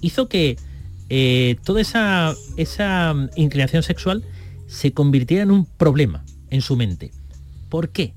[0.00, 0.56] hizo que
[1.08, 4.24] eh, toda esa, esa inclinación sexual
[4.66, 7.12] se convirtiera en un problema en su mente.
[7.68, 8.14] ¿Por qué?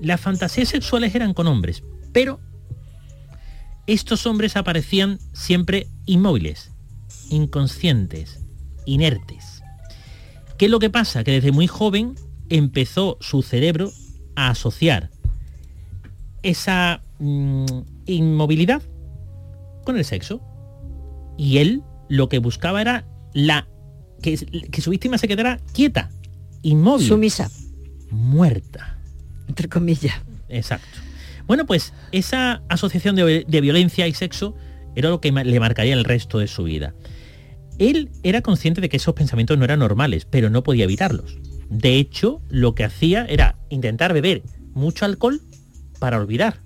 [0.00, 2.40] Las fantasías sexuales eran con hombres, pero
[3.86, 6.70] estos hombres aparecían siempre inmóviles,
[7.28, 8.40] inconscientes,
[8.86, 9.49] inertes.
[10.60, 11.24] ¿Qué es lo que pasa?
[11.24, 12.16] Que desde muy joven
[12.50, 13.90] empezó su cerebro
[14.36, 15.08] a asociar
[16.42, 17.64] esa mm,
[18.04, 18.82] inmovilidad
[19.86, 20.42] con el sexo.
[21.38, 23.68] Y él lo que buscaba era la
[24.20, 26.10] que, que su víctima se quedara quieta,
[26.60, 27.08] inmóvil.
[27.08, 27.50] Sumisa.
[28.10, 28.98] Muerta.
[29.48, 30.20] Entre comillas.
[30.50, 30.98] Exacto.
[31.46, 34.54] Bueno, pues esa asociación de, de violencia y sexo
[34.94, 36.92] era lo que le marcaría el resto de su vida.
[37.80, 41.38] Él era consciente de que esos pensamientos no eran normales, pero no podía evitarlos.
[41.70, 44.42] De hecho, lo que hacía era intentar beber
[44.74, 45.40] mucho alcohol
[45.98, 46.60] para olvidar.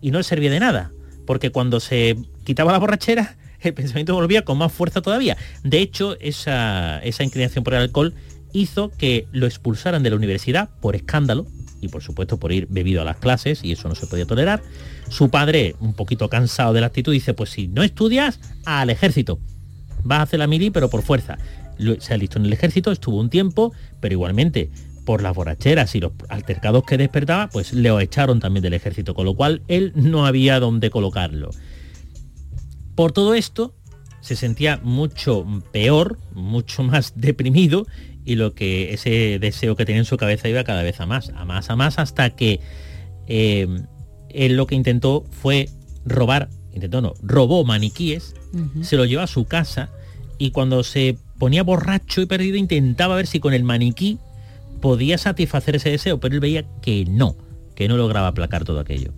[0.00, 0.90] Y no le servía de nada,
[1.26, 5.36] porque cuando se quitaba la borrachera, el pensamiento volvía con más fuerza todavía.
[5.62, 8.14] De hecho, esa, esa inclinación por el alcohol
[8.54, 11.46] hizo que lo expulsaran de la universidad por escándalo
[11.82, 14.62] y por supuesto por ir bebido a las clases y eso no se podía tolerar.
[15.10, 19.38] Su padre, un poquito cansado de la actitud, dice, pues si no estudias, al ejército.
[20.04, 21.38] Vas a hacer la mili, pero por fuerza.
[21.98, 24.70] Se alistó en el ejército, estuvo un tiempo, pero igualmente
[25.04, 29.26] por las borracheras y los altercados que despertaba, pues le echaron también del ejército, con
[29.26, 31.50] lo cual él no había dónde colocarlo.
[32.94, 33.74] Por todo esto,
[34.20, 37.86] se sentía mucho peor, mucho más deprimido
[38.24, 41.30] y lo que ese deseo que tenía en su cabeza iba cada vez a más,
[41.36, 42.60] a más, a más, hasta que
[43.26, 43.68] eh,
[44.30, 45.68] él lo que intentó fue
[46.06, 48.82] robar, intentó no, robó maniquíes, uh -huh.
[48.82, 49.90] se lo llevó a su casa
[50.38, 54.18] y cuando se ponía borracho y perdido intentaba ver si con el maniquí
[54.80, 57.36] podía satisfacer ese deseo, pero él veía que no,
[57.74, 59.12] que no lograba aplacar todo aquello.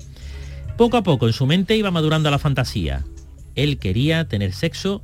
[0.77, 3.05] Poco a poco en su mente iba madurando la fantasía.
[3.55, 5.03] Él quería tener sexo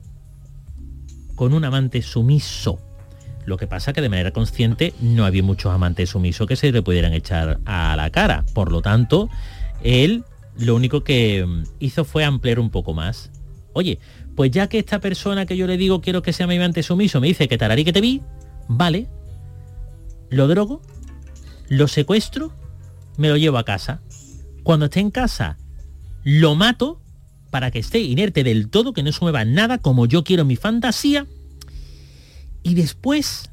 [1.35, 2.79] con un amante sumiso.
[3.47, 6.83] Lo que pasa que de manera consciente no había muchos amantes sumisos que se le
[6.83, 8.45] pudieran echar a la cara.
[8.55, 9.29] Por lo tanto,
[9.83, 10.25] él
[10.59, 13.31] lo único que mm, hizo fue ampliar un poco más.
[13.73, 13.99] Oye,
[14.37, 17.21] pues ya que esta persona que yo le digo quiero que sea mi amante sumiso
[17.21, 18.23] me dice que tararí que te vi,
[18.69, 19.09] vale,
[20.31, 20.83] lo drogo,
[21.69, 22.53] lo secuestro,
[23.17, 24.01] me lo llevo a casa.
[24.63, 25.59] Cuando esté en casa,
[26.25, 27.01] lo mato
[27.51, 30.57] para que esté inerte del todo, que no se mueva nada como yo quiero mi
[30.57, 31.27] fantasía.
[32.63, 33.51] Y después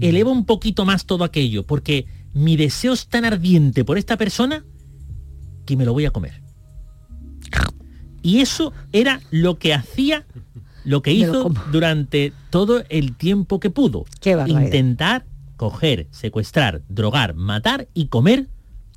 [0.00, 4.64] elevo un poquito más todo aquello, porque mi deseo es tan ardiente por esta persona
[5.64, 6.40] que me lo voy a comer.
[8.22, 10.26] Y eso era lo que hacía,
[10.84, 14.04] lo que hizo durante todo el tiempo que pudo.
[14.46, 18.48] Intentar coger, secuestrar, drogar, matar y comer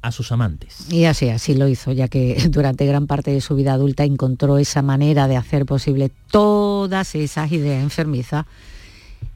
[0.02, 0.92] a sus amantes.
[0.92, 4.58] Y así, así lo hizo, ya que durante gran parte de su vida adulta encontró
[4.58, 8.46] esa manera de hacer posible todas esas ideas enfermizas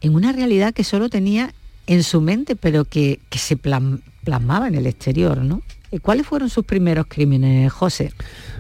[0.01, 1.53] en una realidad que solo tenía
[1.87, 5.63] en su mente, pero que, que se plasmaba en el exterior, ¿no?
[6.01, 8.11] ¿Cuáles fueron sus primeros crímenes, José?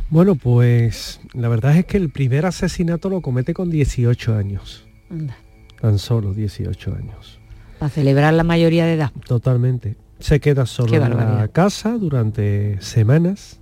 [0.09, 4.87] Bueno, pues la verdad es que el primer asesinato lo comete con 18 años.
[5.11, 5.37] Anda.
[5.79, 7.39] Tan solo 18 años.
[7.77, 9.11] Para celebrar la mayoría de edad.
[9.27, 9.95] Totalmente.
[10.19, 13.59] Se queda solo en la casa durante semanas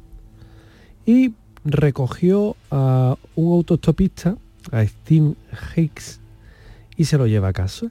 [1.06, 4.38] y recogió a un autostopista,
[4.72, 5.36] a Steve
[5.76, 6.20] Hicks,
[6.96, 7.88] y se lo lleva a casa.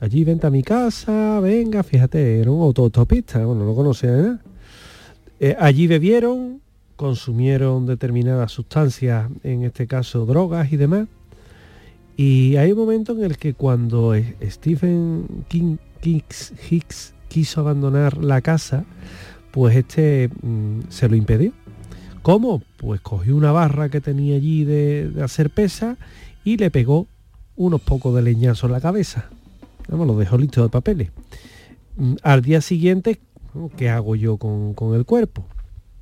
[0.00, 4.40] Allí vente a mi casa, venga, fíjate, era un autostopista, bueno, no conocía nada.
[5.40, 6.60] Eh, allí bebieron,
[6.96, 11.08] consumieron determinadas sustancias, en este caso drogas y demás.
[12.16, 18.84] Y hay un momento en el que cuando Stephen King, Hicks, quiso abandonar la casa,
[19.50, 21.52] pues este mmm, se lo impidió.
[22.22, 22.62] ¿Cómo?
[22.78, 25.96] Pues cogió una barra que tenía allí de, hacer pesa
[26.44, 27.06] y le pegó
[27.54, 29.30] unos pocos de leñazo en la cabeza.
[29.88, 31.10] Vamos, lo dejó listo de papeles.
[32.22, 33.20] Al día siguiente,
[33.76, 35.46] ¿qué hago yo con, con el cuerpo?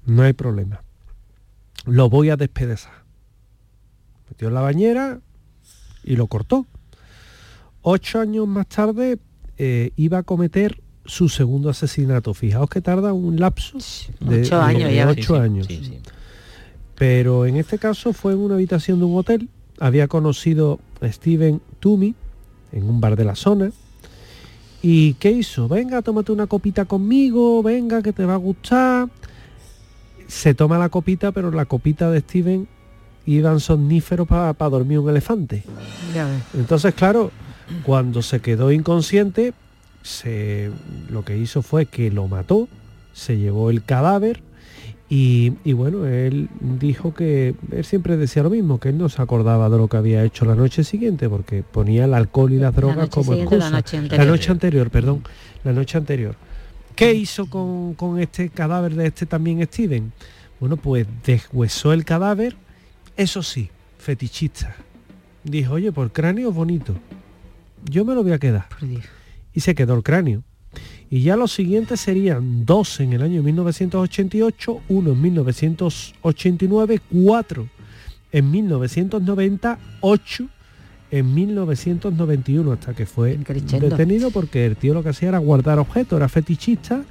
[0.07, 0.83] No hay problema.
[1.87, 3.05] lo voy a despedezar.
[4.29, 5.21] Metió en la bañera
[6.03, 6.67] y lo cortó.
[7.83, 9.19] Ocho años más tarde
[9.59, 12.33] eh, iba a cometer su segundo asesinato.
[12.33, 13.79] Fijaos que tarda un lapso
[14.21, 15.67] de Ocho años de ocho sí, años.
[15.67, 15.99] sí, sí.
[16.95, 19.49] Pero en este caso fue en una habitación de un hotel.
[19.79, 22.15] Había conocido a Steven Toomey
[22.73, 23.73] en un bar de la zona.
[24.87, 25.67] ¿Y qué hizo?
[25.67, 29.09] Venga, tómate una copita conmigo, venga, que te va a gustar.
[30.27, 32.69] Se toma la copita, pero la copita de Steven
[33.25, 35.65] iban somníferos para dormir un elefante.
[36.53, 37.31] Entonces, claro,
[37.83, 39.55] cuando se quedó inconsciente,
[40.03, 40.71] se,
[41.09, 42.69] lo que hizo fue que lo mató,
[43.15, 44.43] se llevó el cadáver
[45.11, 49.21] y, y bueno, él dijo que él siempre decía lo mismo, que él no se
[49.21, 52.75] acordaba de lo que había hecho la noche siguiente, porque ponía el alcohol y las
[52.75, 53.71] La drogas como o la excusa.
[53.71, 54.27] noche La anterior.
[54.27, 55.23] noche anterior, perdón,
[55.63, 56.37] la noche anterior.
[56.97, 60.13] ¿Qué hizo con, con este cadáver de este también Steven?
[60.61, 62.57] Bueno, pues deshuesó el cadáver,
[63.17, 64.75] eso sí, fetichista.
[65.43, 66.95] Dijo, oye, por cráneo bonito.
[67.85, 68.67] Yo me lo voy a quedar.
[69.53, 70.43] Y se quedó el cráneo.
[71.15, 77.69] Y ya los siguientes serían dos en el año 1988, uno en 1989, cuatro
[78.33, 80.49] en 1990, ocho
[81.13, 83.39] en 1991, hasta que fue
[83.91, 87.05] detenido porque el tío lo que hacía era guardar objetos, era fetichista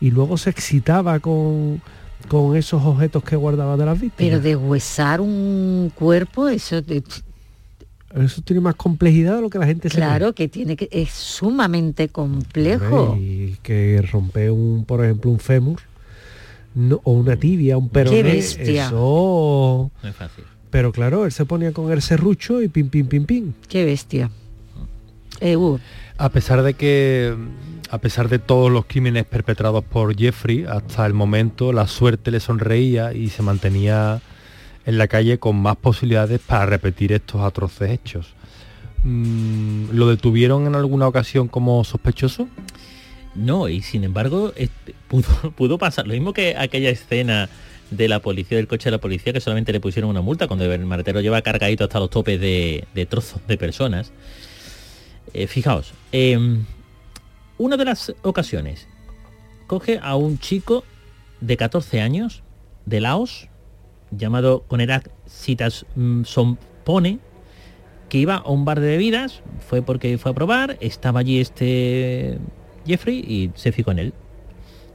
[0.00, 1.82] y luego se excitaba con,
[2.28, 4.30] con esos objetos que guardaba de las víctimas.
[4.30, 7.02] Pero deshuesar un cuerpo, eso de-
[8.16, 10.06] Eso tiene más complejidad de lo que la gente se cree.
[10.08, 13.16] claro que tiene que es sumamente complejo.
[13.20, 15.80] Y que rompe un, por ejemplo, un fémur
[16.74, 18.22] no- o una tibia, un peroné.
[18.22, 18.86] bestia.
[18.86, 19.90] Eso.
[20.02, 20.44] No es fácil.
[20.70, 23.52] Pero claro, él se ponía con el serrucho y pim, pim, pim, pim.
[23.68, 24.30] Qué bestia.
[25.40, 25.56] Eh,
[26.18, 27.34] A pesar de que,
[27.90, 32.40] a pesar de todos los crímenes perpetrados por Jeffrey, hasta el momento la suerte le
[32.40, 34.20] sonreía y se mantenía
[34.86, 38.34] en la calle con más posibilidades para repetir estos atroces hechos.
[39.04, 42.48] Mm, ¿Lo detuvieron en alguna ocasión como sospechoso?
[43.34, 44.52] No, y sin embargo,
[45.56, 47.48] pudo, pasar lo mismo que aquella escena
[47.90, 50.70] de la policía, del coche de la policía, que solamente le pusieron una multa cuando
[50.70, 54.12] el maletero lleva cargadito hasta los topes de, de trozos de personas.
[55.34, 56.64] Eh, fijaos, em,
[57.58, 58.88] una de las ocasiones,
[59.66, 60.84] coge a un chico
[61.40, 62.42] de 14 años
[62.86, 63.48] de Laos,
[64.10, 67.18] llamado Konerak Sitas mm, Sompone,
[68.08, 72.38] que iba a un bar de bebidas, fue porque fue a probar, estaba allí este
[72.86, 74.12] Jeffrey y se fijó en él.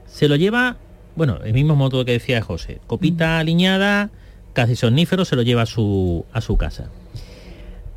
[0.06, 0.76] Se lo lleva,
[1.16, 4.10] bueno, el mismo modo que decía José, copita aliñada,
[4.52, 6.90] casi somnífero, se lo lleva a su, a su casa.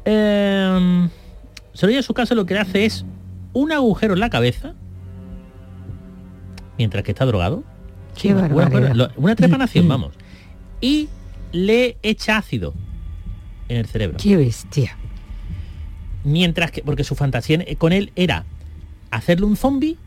[0.06, 1.10] Em,
[1.74, 3.06] se lo lleva a su casa, lo que le hace es
[3.54, 4.74] un agujero en la cabeza,
[6.78, 7.64] mientras que está drogado.
[8.92, 10.14] Una- una trepanación, vamos.
[10.82, 11.10] Y
[11.52, 12.74] le echa ácido
[13.70, 14.18] en el cerebro.
[14.22, 14.98] qué bestia.
[16.24, 18.46] Mientras que, porque su fantasía con él era
[19.12, 19.98] hacerle un zombie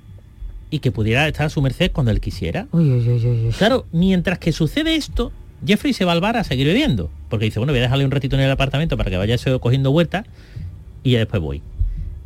[0.70, 2.68] y que pudiera estar a su merced cuando él quisiera.
[2.72, 3.52] Uy, uy, uy, uy, uy.
[3.52, 5.32] Claro, mientras que sucede esto,
[5.66, 7.10] Jeffrey se va al bar a seguir bebiendo.
[7.28, 9.90] Porque dice, bueno, voy a dejarle un ratito en el apartamento para que vaya cogiendo
[9.92, 10.26] vueltas
[11.02, 11.62] y ya después voy.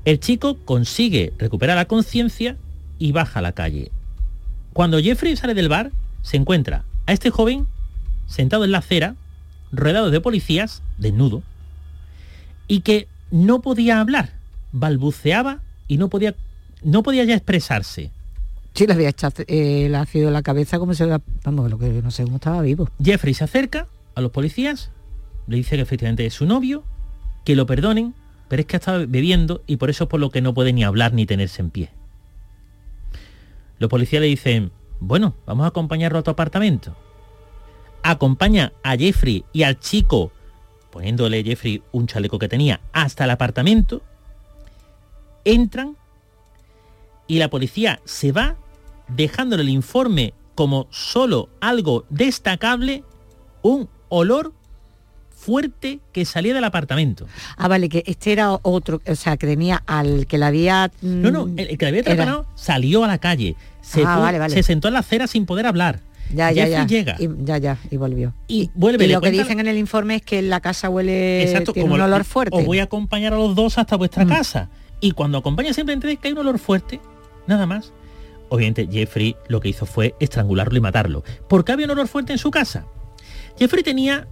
[0.05, 2.57] El chico consigue recuperar la conciencia
[2.99, 3.91] y baja a la calle.
[4.73, 5.93] Cuando Jeffrey sale del bar,
[6.23, 7.67] se encuentra a este joven
[8.27, 9.17] sentado en la acera,
[9.73, 11.43] rodeado de policías, desnudo,
[12.69, 14.33] y que no podía hablar,
[14.73, 16.35] balbuceaba y no podía,
[16.83, 18.11] no podía ya expresarse.
[18.75, 21.07] Sí, le había echado eh, el ácido en la cabeza como se
[21.45, 22.89] vamos, lo que no sé cómo estaba vivo.
[23.03, 24.91] Jeffrey se acerca a los policías,
[25.47, 26.85] le dice que efectivamente es su novio,
[27.45, 28.15] que lo perdonen,
[28.49, 30.73] pero es que ha estado bebiendo y por eso es por lo que no puede
[30.73, 31.91] ni hablar ni tenerse en pie.
[33.79, 36.97] Los policías le dicen, bueno, vamos a acompañarlo a tu apartamento.
[38.05, 40.31] Acompaña a Jeffrey y al chico,
[40.91, 44.03] poniéndole Jeffrey un chaleco que tenía, hasta el apartamento.
[45.45, 45.97] Entran
[47.27, 48.57] y la policía se va
[49.09, 53.03] dejándole el informe como solo algo destacable,
[53.63, 54.53] un olor
[55.31, 57.27] fuerte que salía del apartamento.
[57.57, 60.91] Ah, vale, que este era otro, o sea, que tenía al que la había...
[61.03, 64.17] mm, No, no, el, el que le había trepanado salió a la calle, se, Ah,
[64.19, 64.55] pu- vale, vale.
[64.55, 66.01] se sentó en la acera sin poder hablar.
[66.33, 66.87] Ya, ya, Jeffrey ya.
[66.87, 67.17] llega.
[67.19, 68.35] Y, ya, ya, y volvió.
[68.49, 71.73] Y vuelve, y lo que dicen en el informe es que la casa huele, Exacto,
[71.73, 72.57] tiene como un lo- olor fuerte.
[72.57, 74.29] Os voy a acompañar a los dos hasta vuestra Mm.
[74.29, 74.71] casa.
[75.01, 77.01] Y cuando acompaña simplemente es que hay un olor fuerte,
[77.47, 77.93] nada más.
[78.49, 81.25] Obviamente Jeffrey lo que hizo fue estrangularlo y matarlo.
[81.49, 82.87] ¿Por qué había un olor fuerte en su casa?
[83.59, 84.27] Jeffrey tenía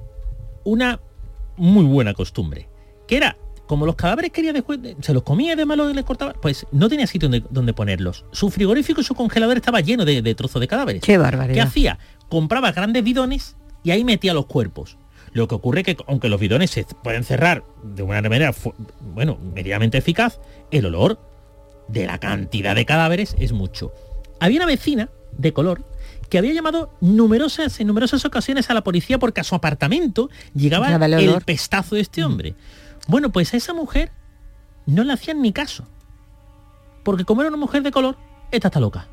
[0.64, 1.00] una
[1.56, 2.68] muy buena costumbre,
[3.06, 3.36] que era,
[3.72, 6.66] como los cadáveres quería después, se los comía y de malo y les cortaba, pues
[6.72, 8.26] no tenía sitio donde, donde ponerlos.
[8.30, 11.00] Su frigorífico y su congelador estaba lleno de, de trozos de cadáveres.
[11.00, 11.68] Qué ¿Qué barbaridad.
[11.68, 11.98] hacía?
[12.28, 14.98] Compraba grandes bidones y ahí metía los cuerpos.
[15.32, 18.54] Lo que ocurre que aunque los bidones se pueden cerrar de una manera,
[19.14, 20.38] bueno, medianamente eficaz,
[20.70, 21.18] el olor
[21.88, 23.90] de la cantidad de cadáveres es mucho.
[24.38, 25.08] Había una vecina
[25.38, 25.82] de color
[26.28, 30.94] que había llamado numerosas, en numerosas ocasiones a la policía porque a su apartamento llegaba
[30.94, 32.24] el, pestazo de este mm.
[33.08, 34.10] Bueno, pues a esa mujer
[34.86, 35.84] no le hacían ni caso.
[37.02, 38.16] Porque como era una mujer de color,
[38.50, 39.08] esta está loca.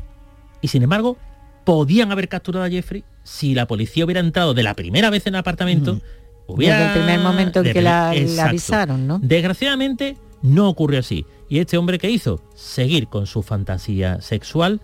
[0.62, 1.18] Y sin embargo,
[1.64, 5.36] podían haber capturado a Jeffrey si la policía hubiera entrado de la primera vez en
[5.36, 6.00] el apartamento.
[6.48, 6.78] Hubiera...
[6.78, 9.20] Desde el primer momento en que la, avisaron, ¿no?
[9.22, 11.26] Desgraciadamente, no ocurrió así.
[11.48, 12.44] ¿Y este hombre qué hizo?
[12.56, 14.82] Seguir con su fantasía sexual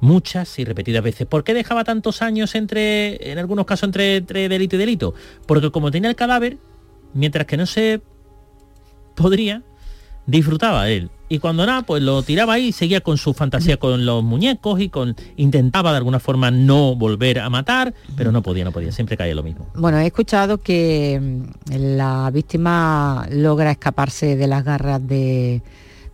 [0.00, 1.26] muchas y repetidas veces.
[1.26, 5.14] ¿Por qué dejaba tantos años entre, en algunos casos, entre, entre delito y delito?
[5.46, 6.58] Porque como tenía el cadáver,
[7.14, 8.02] mientras que no se
[9.14, 9.62] podría,
[10.26, 11.10] disfrutaba él.
[11.28, 14.80] Y cuando nada, pues lo tiraba ahí y seguía con su fantasía con los muñecos
[14.80, 18.92] y con intentaba de alguna forma no volver a matar, pero no podía, no podía,
[18.92, 19.66] siempre caía lo mismo.
[19.74, 25.62] Bueno, he escuchado que mm, la víctima logra escaparse de las garras de,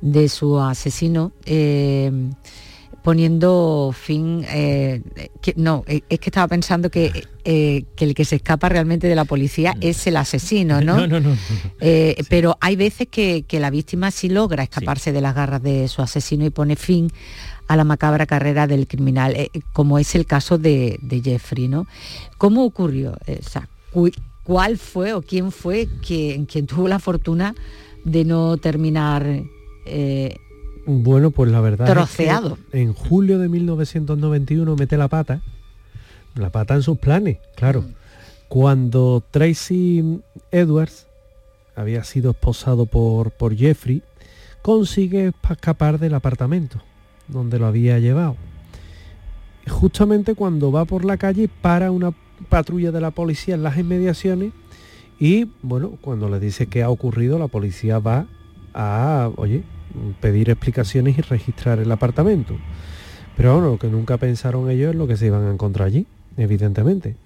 [0.01, 1.33] de su asesino.
[1.47, 2.31] Eh,
[3.09, 5.01] poniendo fin, eh,
[5.41, 9.07] que, no, eh, es que estaba pensando que, eh, que, el que se escapa realmente
[9.07, 10.99] de la policía es el asesino, ¿no?
[10.99, 11.35] No, no, no.
[12.29, 16.45] Pero hay veces que, la víctima sí logra escaparse de las garras de su asesino
[16.45, 17.11] y pone fin
[17.67, 19.35] a la macabra carrera del criminal,
[19.73, 21.87] como es el caso de, Jeffrey, ¿no?
[22.37, 23.17] ¿Cómo ocurrió?
[24.45, 27.55] ¿Cuál fue o quién fue quien, quien tuvo la fortuna
[28.05, 29.45] de no terminar
[30.91, 32.55] bueno, pues la verdad Troceado.
[32.55, 35.43] es que en julio de 1991 mete la pata,
[36.35, 37.83] la pata en sus planes, claro.
[37.83, 37.95] Mm.
[38.49, 41.07] Cuando Tracy Edwards
[41.77, 44.03] había sido esposado por, por Jeffrey,
[44.63, 46.81] consigue escapar del apartamento
[47.29, 48.37] donde lo había llevado.
[49.69, 52.15] Justamente cuando va por la calle para una
[52.49, 54.53] patrulla de la policía en las inmediaciones
[55.21, 58.27] y bueno, cuando le dice que ha ocurrido, la policía va
[58.73, 59.65] a, oye,
[60.21, 62.57] pedir explicaciones y registrar el apartamento.
[63.37, 66.07] Pero bueno, lo que nunca pensaron ellos es lo que se iban a encontrar allí,
[66.37, 67.17] evidentemente.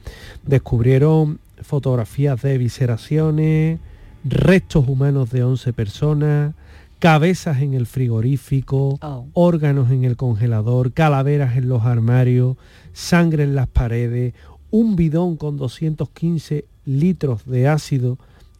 [0.45, 3.81] Descubrieron fotografías de visceraciones,
[4.25, 6.55] restos humanos de 11 personas,
[6.99, 9.27] cabezas en el frigorífico, oh.
[9.33, 12.57] órganos en el congelador, calaveras en los armarios,
[12.93, 14.35] sangre en las paredes,
[14.71, 18.19] un bidón con 215 litros de ácido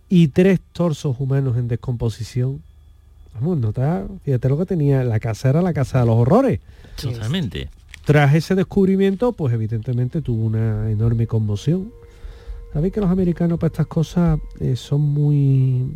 [0.09, 2.63] y tres torsos humanos en descomposición.
[3.35, 6.61] Vamos, no está, fíjate lo que tenía, la casa era la casa de los horrores.
[7.01, 7.69] Totalmente.
[8.05, 11.93] Tras ese descubrimiento, pues evidentemente tuvo una enorme conmoción.
[12.73, 15.87] Sabéis que los americanos para estas cosas eh, son muy...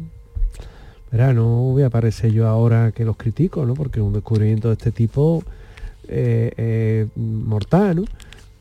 [1.10, 3.74] Verá, no voy a parecer yo ahora que los critico, ¿no?
[3.74, 5.42] Porque un descubrimiento de este tipo
[6.08, 8.04] eh, mortal, ¿no?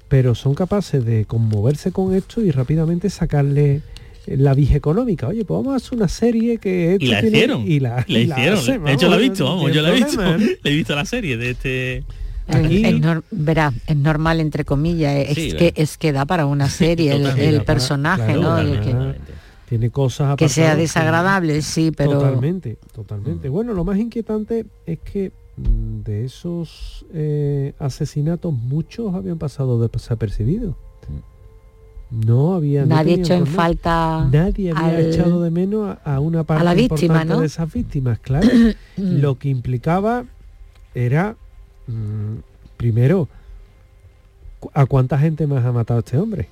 [0.08, 3.82] Pero son capaces de conmoverse con esto y rápidamente sacarle
[4.28, 5.28] la vieja económica.
[5.28, 6.98] Oye, pues vamos a hacer una serie que...
[7.00, 7.62] Y la hicieron.
[7.62, 8.84] Y la, hicieron.
[8.84, 10.22] de hecho, la he visto, vamos, yo la he visto.
[10.64, 12.04] he visto la serie de este...
[12.48, 12.86] Aquí...
[12.86, 13.02] Es,
[13.32, 18.36] verá, es normal entre comillas, es, que, es que da para una serie el, personaje,
[18.36, 18.58] ¿no?
[19.68, 23.50] tiene cosas que sea desagradable, sí, pero totalmente, totalmente.
[23.50, 30.76] Bueno, lo más inquietante es que mm, de esos eh, asesinatos muchos habían pasado desapercibidos.
[32.12, 36.74] No había nadie hecho en falta nadie había echado de menos a, una parte la
[36.74, 38.48] víctima, de esas víctimas, claro.
[38.98, 40.26] Lo que implicaba
[40.94, 41.36] era
[41.88, 42.36] mm,
[42.78, 43.28] primero
[44.74, 46.48] a cuánta gente más ha matado este hombre.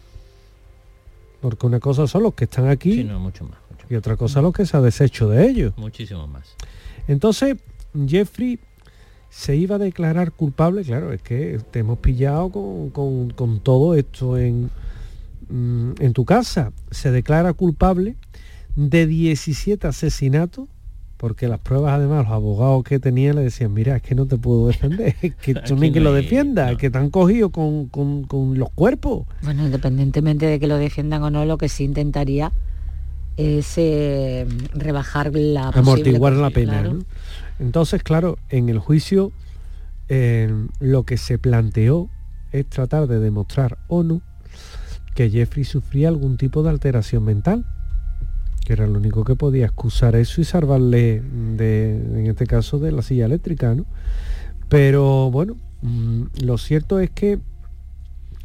[1.39, 3.57] Porque una cosa son los que están aquí mucho más,
[3.89, 5.73] y otra cosa los que se ha deshecho de ellos.
[5.77, 6.55] Muchísimo más.
[7.07, 7.57] Entonces,
[8.07, 8.59] Jeffrey
[9.29, 14.69] se iba a declarar culpable, claro, es que te hemos pillado con todo esto en,
[15.53, 18.15] en tu casa se declara culpable
[18.75, 20.67] de 17 asesinatos,
[21.17, 24.37] porque las pruebas además los abogados que tenía le decían, mira, es que no te
[24.37, 27.89] puedo defender, que tú ni que lo defienda, que te han cogido con,
[28.57, 29.27] los cuerpos.
[29.43, 32.51] Bueno, independientemente de que lo defiendan o no, lo que sí intentaría
[33.37, 36.83] es eh, rebajar la amortiguar la pena.
[37.59, 39.31] Entonces, claro, en el juicio
[40.09, 42.09] eh, lo que se planteó
[42.51, 44.21] es tratar de demostrar o no
[45.13, 47.65] que Jeffrey sufría algún tipo de alteración mental,
[48.65, 51.21] que era lo único que podía excusar eso y salvarle,
[51.57, 53.75] de, en este caso, de la silla eléctrica.
[53.75, 53.85] ¿no?
[54.69, 57.39] Pero bueno, mm, lo cierto es que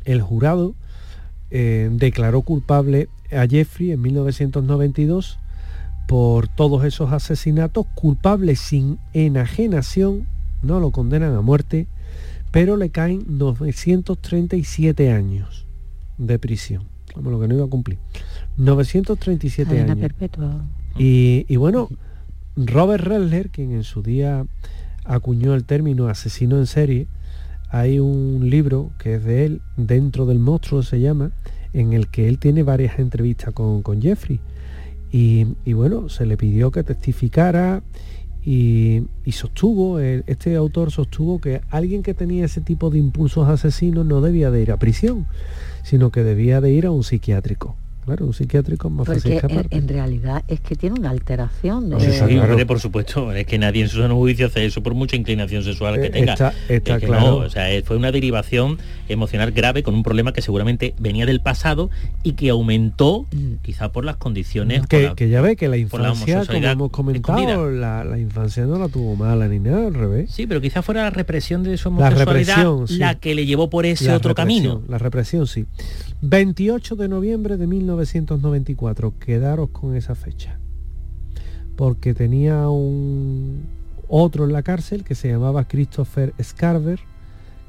[0.05, 0.75] el jurado
[1.51, 5.39] eh, declaró culpable a Jeffrey en 1992
[6.07, 10.27] por todos esos asesinatos, culpable sin enajenación,
[10.63, 11.87] no lo condenan a muerte,
[12.51, 15.68] pero le caen 937 años
[16.19, 16.85] de prisión.
[17.15, 17.99] como lo que no iba a cumplir.
[18.59, 19.99] 937 Cadena años.
[20.03, 20.65] perpetua.
[20.99, 21.89] Y, y bueno,
[22.57, 24.47] Robert Redler, quien en su día
[25.05, 27.07] acuñó el término asesino en serie,
[27.71, 31.31] hay un libro que es de él, Dentro del monstruo se llama,
[31.73, 34.41] en el que él tiene varias entrevistas con, con Jeffrey.
[35.13, 37.83] Y, y bueno, se le pidió que testificara
[38.51, 44.23] y, sostuvo, este autor sostuvo que alguien que tenía ese tipo de impulsos asesinos no
[44.23, 45.27] debía de ir a prisión,
[45.83, 47.77] sino que debía de ir a un psiquiátrico.
[48.09, 49.67] Claro, un psiquiátrico es más fácil Porque en, escapar.
[49.71, 51.91] en realidad es que tiene una alteración.
[51.91, 52.51] de- Sí, sí, Sí, claro.
[52.51, 55.63] hombre, por supuesto, es que nadie en su sano juicio hace eso por mucha inclinación
[55.63, 56.33] sexual que Eh, tenga.
[56.33, 57.27] está- está Es que claro.
[57.27, 58.79] no, o sea, eh, fue una derivación
[59.09, 61.91] emocional grave con un problema que seguramente venía del pasado
[62.23, 63.27] y que aumentó
[63.63, 64.87] quizá por las condiciones.
[64.87, 68.65] que, la- que ya ve que la la infancia, como hemos comentado, la, la infancia
[68.67, 70.31] no la tuvo mala ni nada, al revés.
[70.31, 72.97] Sí, pero quizá fuera la represión de su La homosexualidad sí.
[72.99, 74.83] la que le llevó por ese La otro camino.
[74.89, 75.67] La represión, sí.
[76.21, 77.67] 28 de noviembre de
[77.99, 80.59] 1994, quedaros con esa fecha.
[81.77, 83.67] Porque tenía un
[84.09, 87.01] otro en la cárcel que se llamaba Christopher Scarver,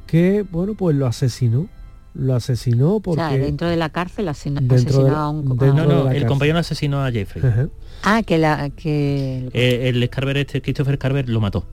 [0.08, 1.68] que, bueno, pues lo asesinó.
[2.16, 3.22] Lo asesinó O porque...
[3.22, 5.46] sea, dentro de la cárcel asesina, Dentro de asesinó la- a un...
[5.46, 6.26] No, no, la el cárcel.
[6.28, 7.46] compañero asesinó a Jeffrey.
[7.46, 7.68] Ajá.
[8.04, 8.70] Ah, que la...
[8.72, 9.50] Que...
[9.54, 11.66] Eh, el Scarver este, Christopher Carver, lo mató.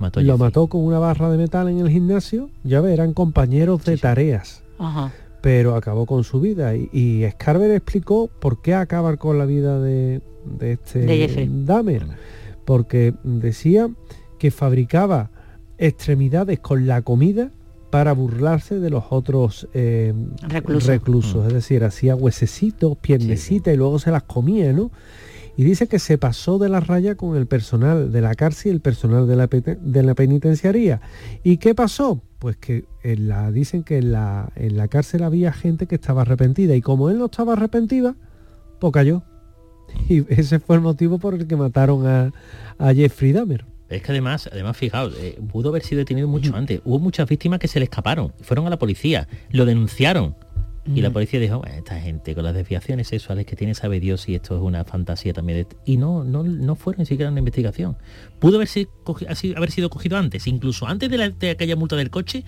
[0.00, 2.50] Mató a Lo mató con una barra de metal en el gimnasio.
[2.64, 4.62] Ya ve, eran compañeros de tareas.
[4.78, 5.12] Ajá.
[5.40, 9.80] Pero acabó con su vida y, y Scarver explicó por qué acabar con la vida
[9.80, 11.48] de, de este De.
[11.64, 12.06] Dahmer
[12.64, 13.88] porque decía
[14.38, 15.30] que fabricaba
[15.78, 17.50] extremidades con la comida
[17.90, 20.12] para burlarse de los otros eh,
[20.48, 20.88] Reclusos.
[20.88, 21.44] reclusos.
[21.44, 21.46] Mm.
[21.48, 24.90] es decir hacía huesecitos piernecitas y luego se las comía ¿no?
[25.56, 28.74] Y dice que se pasó de la raya con el personal de la cárcel y
[28.74, 31.00] el personal de la, pete- de la penitenciaría.
[31.42, 32.22] ¿Y qué pasó?
[32.38, 36.22] Pues que en la, dicen que en la, en la cárcel había gente que estaba
[36.22, 38.14] arrepentida y como él no estaba arrepentida,
[38.78, 39.22] pues cayó.
[40.08, 42.32] Y ese fue el motivo por el que mataron a,
[42.78, 43.64] a Jeffrey Dahmer.
[43.88, 46.80] Es que además, además fijaos, eh, pudo haber sido detenido mucho antes.
[46.84, 50.34] Hubo muchas víctimas que se le escaparon, fueron a la policía, lo denunciaron.
[50.94, 54.28] Y la policía dijo, "Bueno, esta gente con las desviaciones sexuales que tiene sabe Dios
[54.28, 55.66] y esto es una fantasía también.
[55.84, 57.96] Y no, no, no fueron ni siquiera una investigación.
[58.38, 61.74] Pudo haber sido, cogi- así- haber sido cogido antes, incluso antes de, la- de aquella
[61.76, 62.44] multa del coche,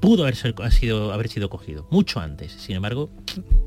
[0.00, 2.52] pudo haber, sido, haber sido cogido, mucho antes.
[2.52, 3.10] Sin embargo,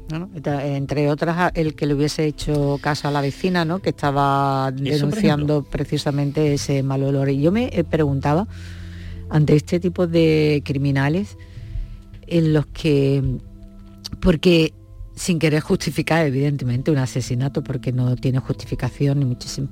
[0.09, 3.79] Bueno, enta- entre otras, el que le hubiese hecho caso a la vecina, ¿no?
[3.79, 7.29] Que estaba denunciando precisamente ese mal olor.
[7.29, 8.47] Y yo me eh, preguntaba,
[9.29, 11.37] ante este tipo de criminales,
[12.27, 13.21] en los que,
[14.19, 14.73] porque
[15.15, 19.67] sin querer justificar, evidentemente, un asesinato, porque no tiene justificación ni muchísimo.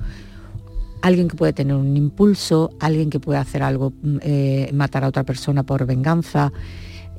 [1.01, 5.07] Alguien que puede tener un impulso, alguien que puede hacer algo, mm, eh, matar a
[5.07, 6.51] otra persona por venganza,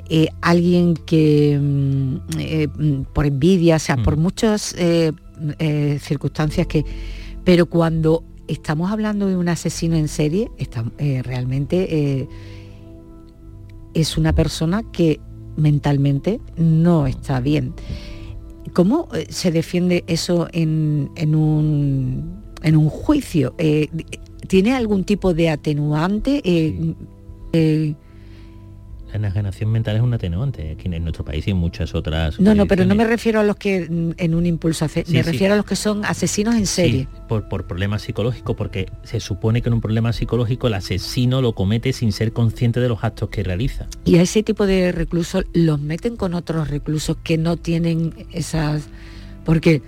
[0.09, 4.75] eh, alguien que mm, eh, mm, por envidia, o sea, por muchas
[6.01, 6.85] circunstancias que...
[7.45, 10.85] Pero cuando estamos hablando de un asesino en serie, está-
[11.23, 12.27] realmente
[13.95, 15.21] es una persona que
[15.57, 17.75] mentalmente no está bien.
[18.73, 23.55] ¿Cómo eh, se defiende eso en, en un, en un juicio?
[23.59, 23.89] Eh,
[24.49, 26.41] ¿Tiene algún tipo de atenuante?
[26.45, 26.95] Eh,
[27.53, 27.95] eh,
[29.17, 32.39] enajenación mental es un atenuante aquí en nuestro país y en muchas otras.
[32.41, 35.13] no, no, pero no me refiero a los que mm, en un impulso, hace- Sí,
[35.13, 35.33] me sí.
[35.33, 37.09] refiero a los que son asesinos en serie.
[37.13, 41.43] Sí, por, por problemas psicológicos, porque se supone que en un problema psicológico el asesino
[41.43, 43.87] lo comete sin ser consciente de los actos que realiza.
[44.05, 48.89] Y a ese tipo de reclusos los meten con otros reclusos que no tienen esas...
[49.45, 49.83] Porque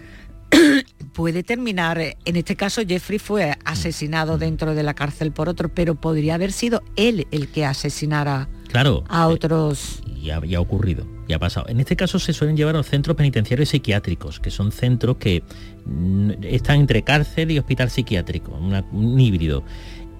[1.19, 5.69] puede terminar, eh, en este caso Jeffrey fue asesinado dentro de la cárcel por otro,
[5.69, 9.03] pero podría haber sido él el que asesinara Claro.
[9.09, 10.01] a eh, otros...
[10.07, 11.67] y ha, y ha ocurrido, y ha pasado.
[11.69, 15.43] En este caso se suelen llevar a los centros penitenciarios psiquiátricos, que son centros que
[15.87, 19.65] mm, están entre cárcel y hospital psiquiátrico, una- un híbrido.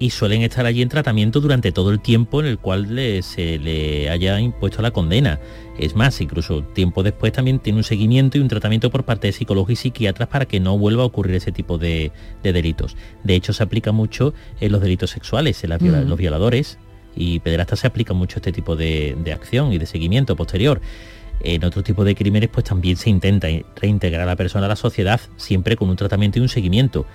[0.01, 3.59] Y suelen estar allí en tratamiento durante todo el tiempo en el cual le- se
[3.59, 5.39] le haya impuesto la condena.
[5.77, 9.33] Es más, incluso tiempo después también tiene un seguimiento y un tratamiento por parte de
[9.33, 12.95] psicólogos y psiquiatras para que no vuelva a ocurrir ese tipo de, de delitos.
[13.25, 16.07] De hecho, se aplica mucho en los delitos sexuales, en las viola- Mm.
[16.07, 16.77] los violadores
[17.17, 20.79] y pederastas se aplica mucho este tipo de, de acción y de seguimiento posterior.
[21.41, 24.75] En otro tipo de crímenes pues también se intenta reintegrar a la persona a la
[24.77, 27.05] sociedad siempre con un tratamiento y un seguimiento.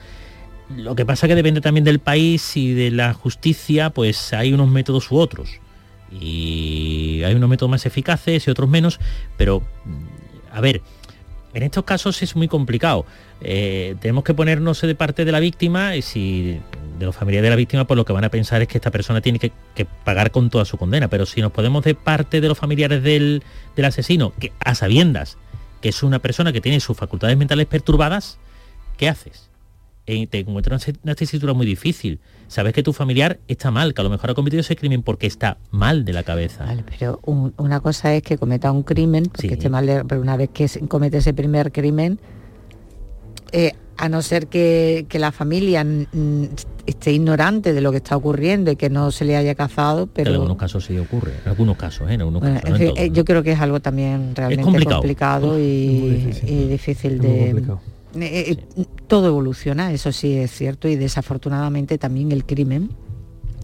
[0.71, 4.69] Lo que pasa que depende también del país y de la justicia, pues hay unos
[4.69, 5.61] métodos u otros.
[6.11, 9.01] Y hay unos métodos más eficaces y otros menos,
[9.37, 10.81] pero mm, a ver,
[11.53, 13.05] en estos casos es muy complicado.
[13.41, 16.61] Eh, tenemos que ponernos de parte de la víctima y si
[16.99, 18.91] de los familiares de la víctima, pues lo que van a pensar es que esta
[18.91, 19.53] persona tiene que,
[20.05, 21.09] pagar con toda su condena.
[21.09, 23.43] Pero si nos podemos de parte de los familiares del,
[23.77, 25.37] del asesino, que a sabiendas
[25.81, 28.39] que es una persona que tiene sus facultades mentales perturbadas,
[28.97, 29.51] ¿qué haces?
[30.07, 32.21] Eh, te encuentras en una tesitura muy difícil.
[32.47, 35.27] Sabes que tu familiar está mal, que a lo mejor ha cometido ese crimen porque
[35.27, 36.65] está mal de la cabeza.
[36.65, 40.51] Vale, pero una cosa es que cometa un crimen, porque esté mal, pero una vez
[40.53, 42.19] que comete ese primer crimen,
[43.53, 45.87] eh, a no ser que, la familia
[46.85, 50.29] esté ignorante de lo que está ocurriendo y que no se le haya cazado, pero...
[50.29, 52.15] En algunos casos sí ocurre, en algunos casos, ¿eh?
[52.15, 57.63] En algunos casos, eh, Yo creo que es algo también realmente complicado, y, difícil, de...
[58.21, 58.57] Eh,
[59.07, 62.91] todo evoluciona, eso sí es cierto, y desafortunadamente también el crimen.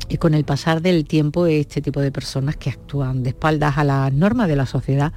[0.08, 3.84] Y con el pasar del tiempo, este tipo de personas que actúan de espaldas a
[3.84, 5.12] las normas de la sociedad,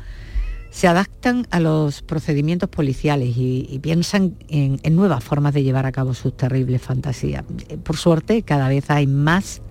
[0.70, 6.16] se adaptan a los procedimientos policiales y, piensan en, nuevas formas de llevar a cabo
[6.16, 7.44] sus terribles fantasías.
[7.70, 9.62] Eh, por suerte, cada vez hay más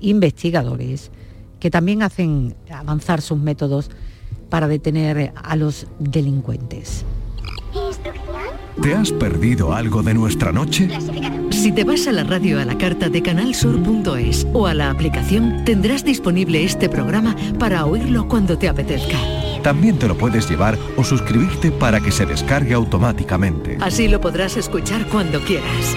[0.00, 1.10] investigadores
[1.58, 3.90] que también hacen avanzar sus métodos
[4.48, 7.04] para detener a los delincuentes.
[8.82, 10.88] ¿Te has perdido algo de nuestra noche?
[11.50, 15.64] Si te vas a la radio a la carta de canalsur.es o a la aplicación,
[15.64, 19.18] tendrás disponible este programa para oírlo cuando te apetezca.
[19.62, 23.78] También te lo puedes llevar o suscribirte para que se descargue automáticamente.
[23.80, 25.96] Así lo podrás escuchar cuando quieras.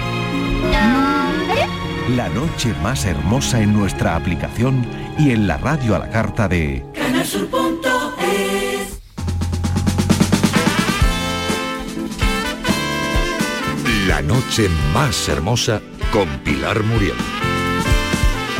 [2.16, 4.84] La noche más hermosa en nuestra aplicación
[5.18, 8.61] y en la radio a la carta de canalsur.es.
[14.26, 15.80] Noche más hermosa
[16.12, 17.16] con Pilar Muriel.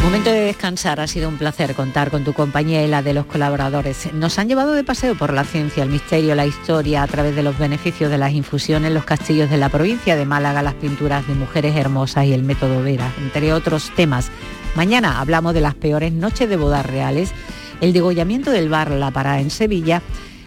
[0.03, 3.27] Momento de descansar, ha sido un placer contar con tu compañía y la de los
[3.27, 4.13] colaboradores.
[4.13, 7.45] Nos han llevado de paseo por la ciencia, el misterio, la historia, a través de
[7.45, 11.35] los beneficios de las infusiones, los castillos de la provincia de Málaga, las pinturas de
[11.35, 14.33] mujeres hermosas y el método Vera, entre otros temas.
[14.75, 17.33] Mañana hablamos de las peores noches de bodas reales,
[17.81, 20.03] el degollamiento del bar La Pará en Sevilla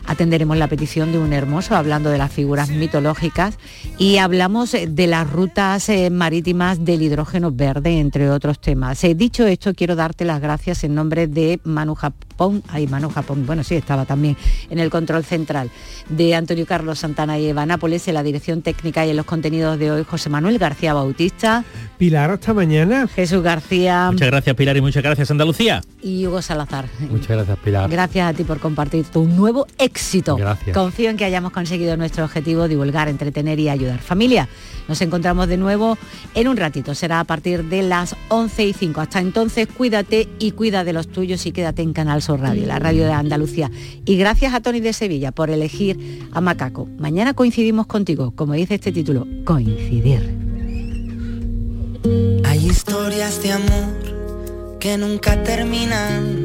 [0.08, 3.58] atenderemos la petición de un hermoso hablando de las figuras mitológicas
[3.98, 9.04] y hablamos de las rutas eh, marítimas del hidrógeno verde, entre otros temas.
[9.04, 13.46] Eh, dicho esto, quiero darte las gracias en nombre de Manu Japón, ay Manu Japón,
[13.46, 14.38] bueno sí, estaba también
[14.70, 15.72] en el control central,
[16.10, 19.80] de Antonio Carlos Santana y Eva Nápoles, en la dirección técnica y en los contenidos
[19.80, 21.64] de hoy, José Manuel García Bautista.
[21.98, 23.08] Pilar, hasta mañana.
[23.08, 24.10] Jesús García.
[24.12, 25.82] Muchas gracias Pilar y muchas gracias Andalucía.
[26.02, 26.86] Y Hugo Salazar.
[27.10, 27.90] Muchas gracias Pilar.
[27.90, 29.95] Gracias a ti por compartir tu nuevo éxito.
[30.36, 30.76] Gracias.
[30.76, 34.00] Confío en que hayamos conseguido nuestro objetivo, divulgar, entretener y ayudar.
[34.00, 34.48] Familia,
[34.88, 35.98] nos encontramos de nuevo
[36.34, 36.94] en un ratito.
[36.94, 39.02] Será a partir de las 11 y 5.
[39.02, 42.80] Hasta entonces, cuídate y cuida de los tuyos y quédate en Canal Sur Radio, la
[42.80, 43.72] radio de Andalucía.
[44.06, 46.88] Y gracias a Tony de Sevilla por elegir a Macaco.
[46.98, 50.46] Mañana coincidimos contigo, como dice este título, coincidir.
[52.46, 54.06] Hay historias de amor
[54.80, 56.45] que nunca terminan,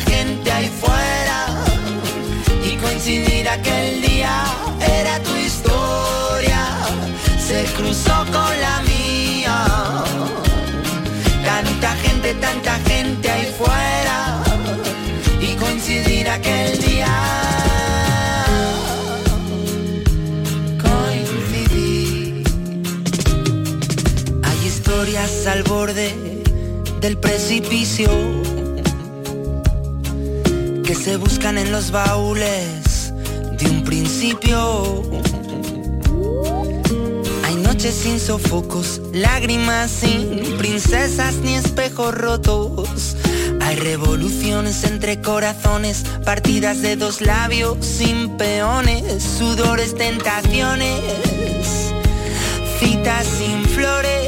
[0.00, 1.46] gente, ahí fuera.
[2.64, 4.44] Y coincidir aquel día,
[4.80, 6.62] era tu historia,
[7.38, 9.64] se cruzó con la mía.
[11.44, 14.08] Tanta gente, tanta gente ahí fuera
[15.58, 17.06] coincidir aquel día.
[20.82, 22.44] Coincidir.
[24.42, 26.14] Hay historias al borde
[27.00, 28.08] del precipicio
[30.88, 33.12] que se buscan en los baúles
[33.58, 35.02] de un principio.
[37.44, 43.16] Hay noches sin sofocos, lágrimas sin princesas ni espejos rotos
[43.68, 51.02] hay revoluciones entre corazones, partidas de dos labios sin peones, sudores, tentaciones,
[52.80, 54.27] citas sin flores.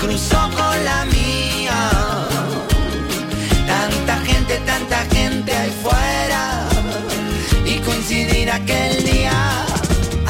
[0.00, 1.90] cruzó con la mía.
[3.66, 6.68] Tanta gente, tanta gente ahí fuera
[7.64, 9.66] y coincidir aquel día.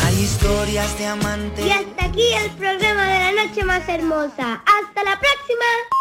[0.05, 1.67] Hay historias de amantes.
[1.67, 4.63] Y hasta aquí el programa de la noche más hermosa.
[4.65, 5.98] Hasta la próxima.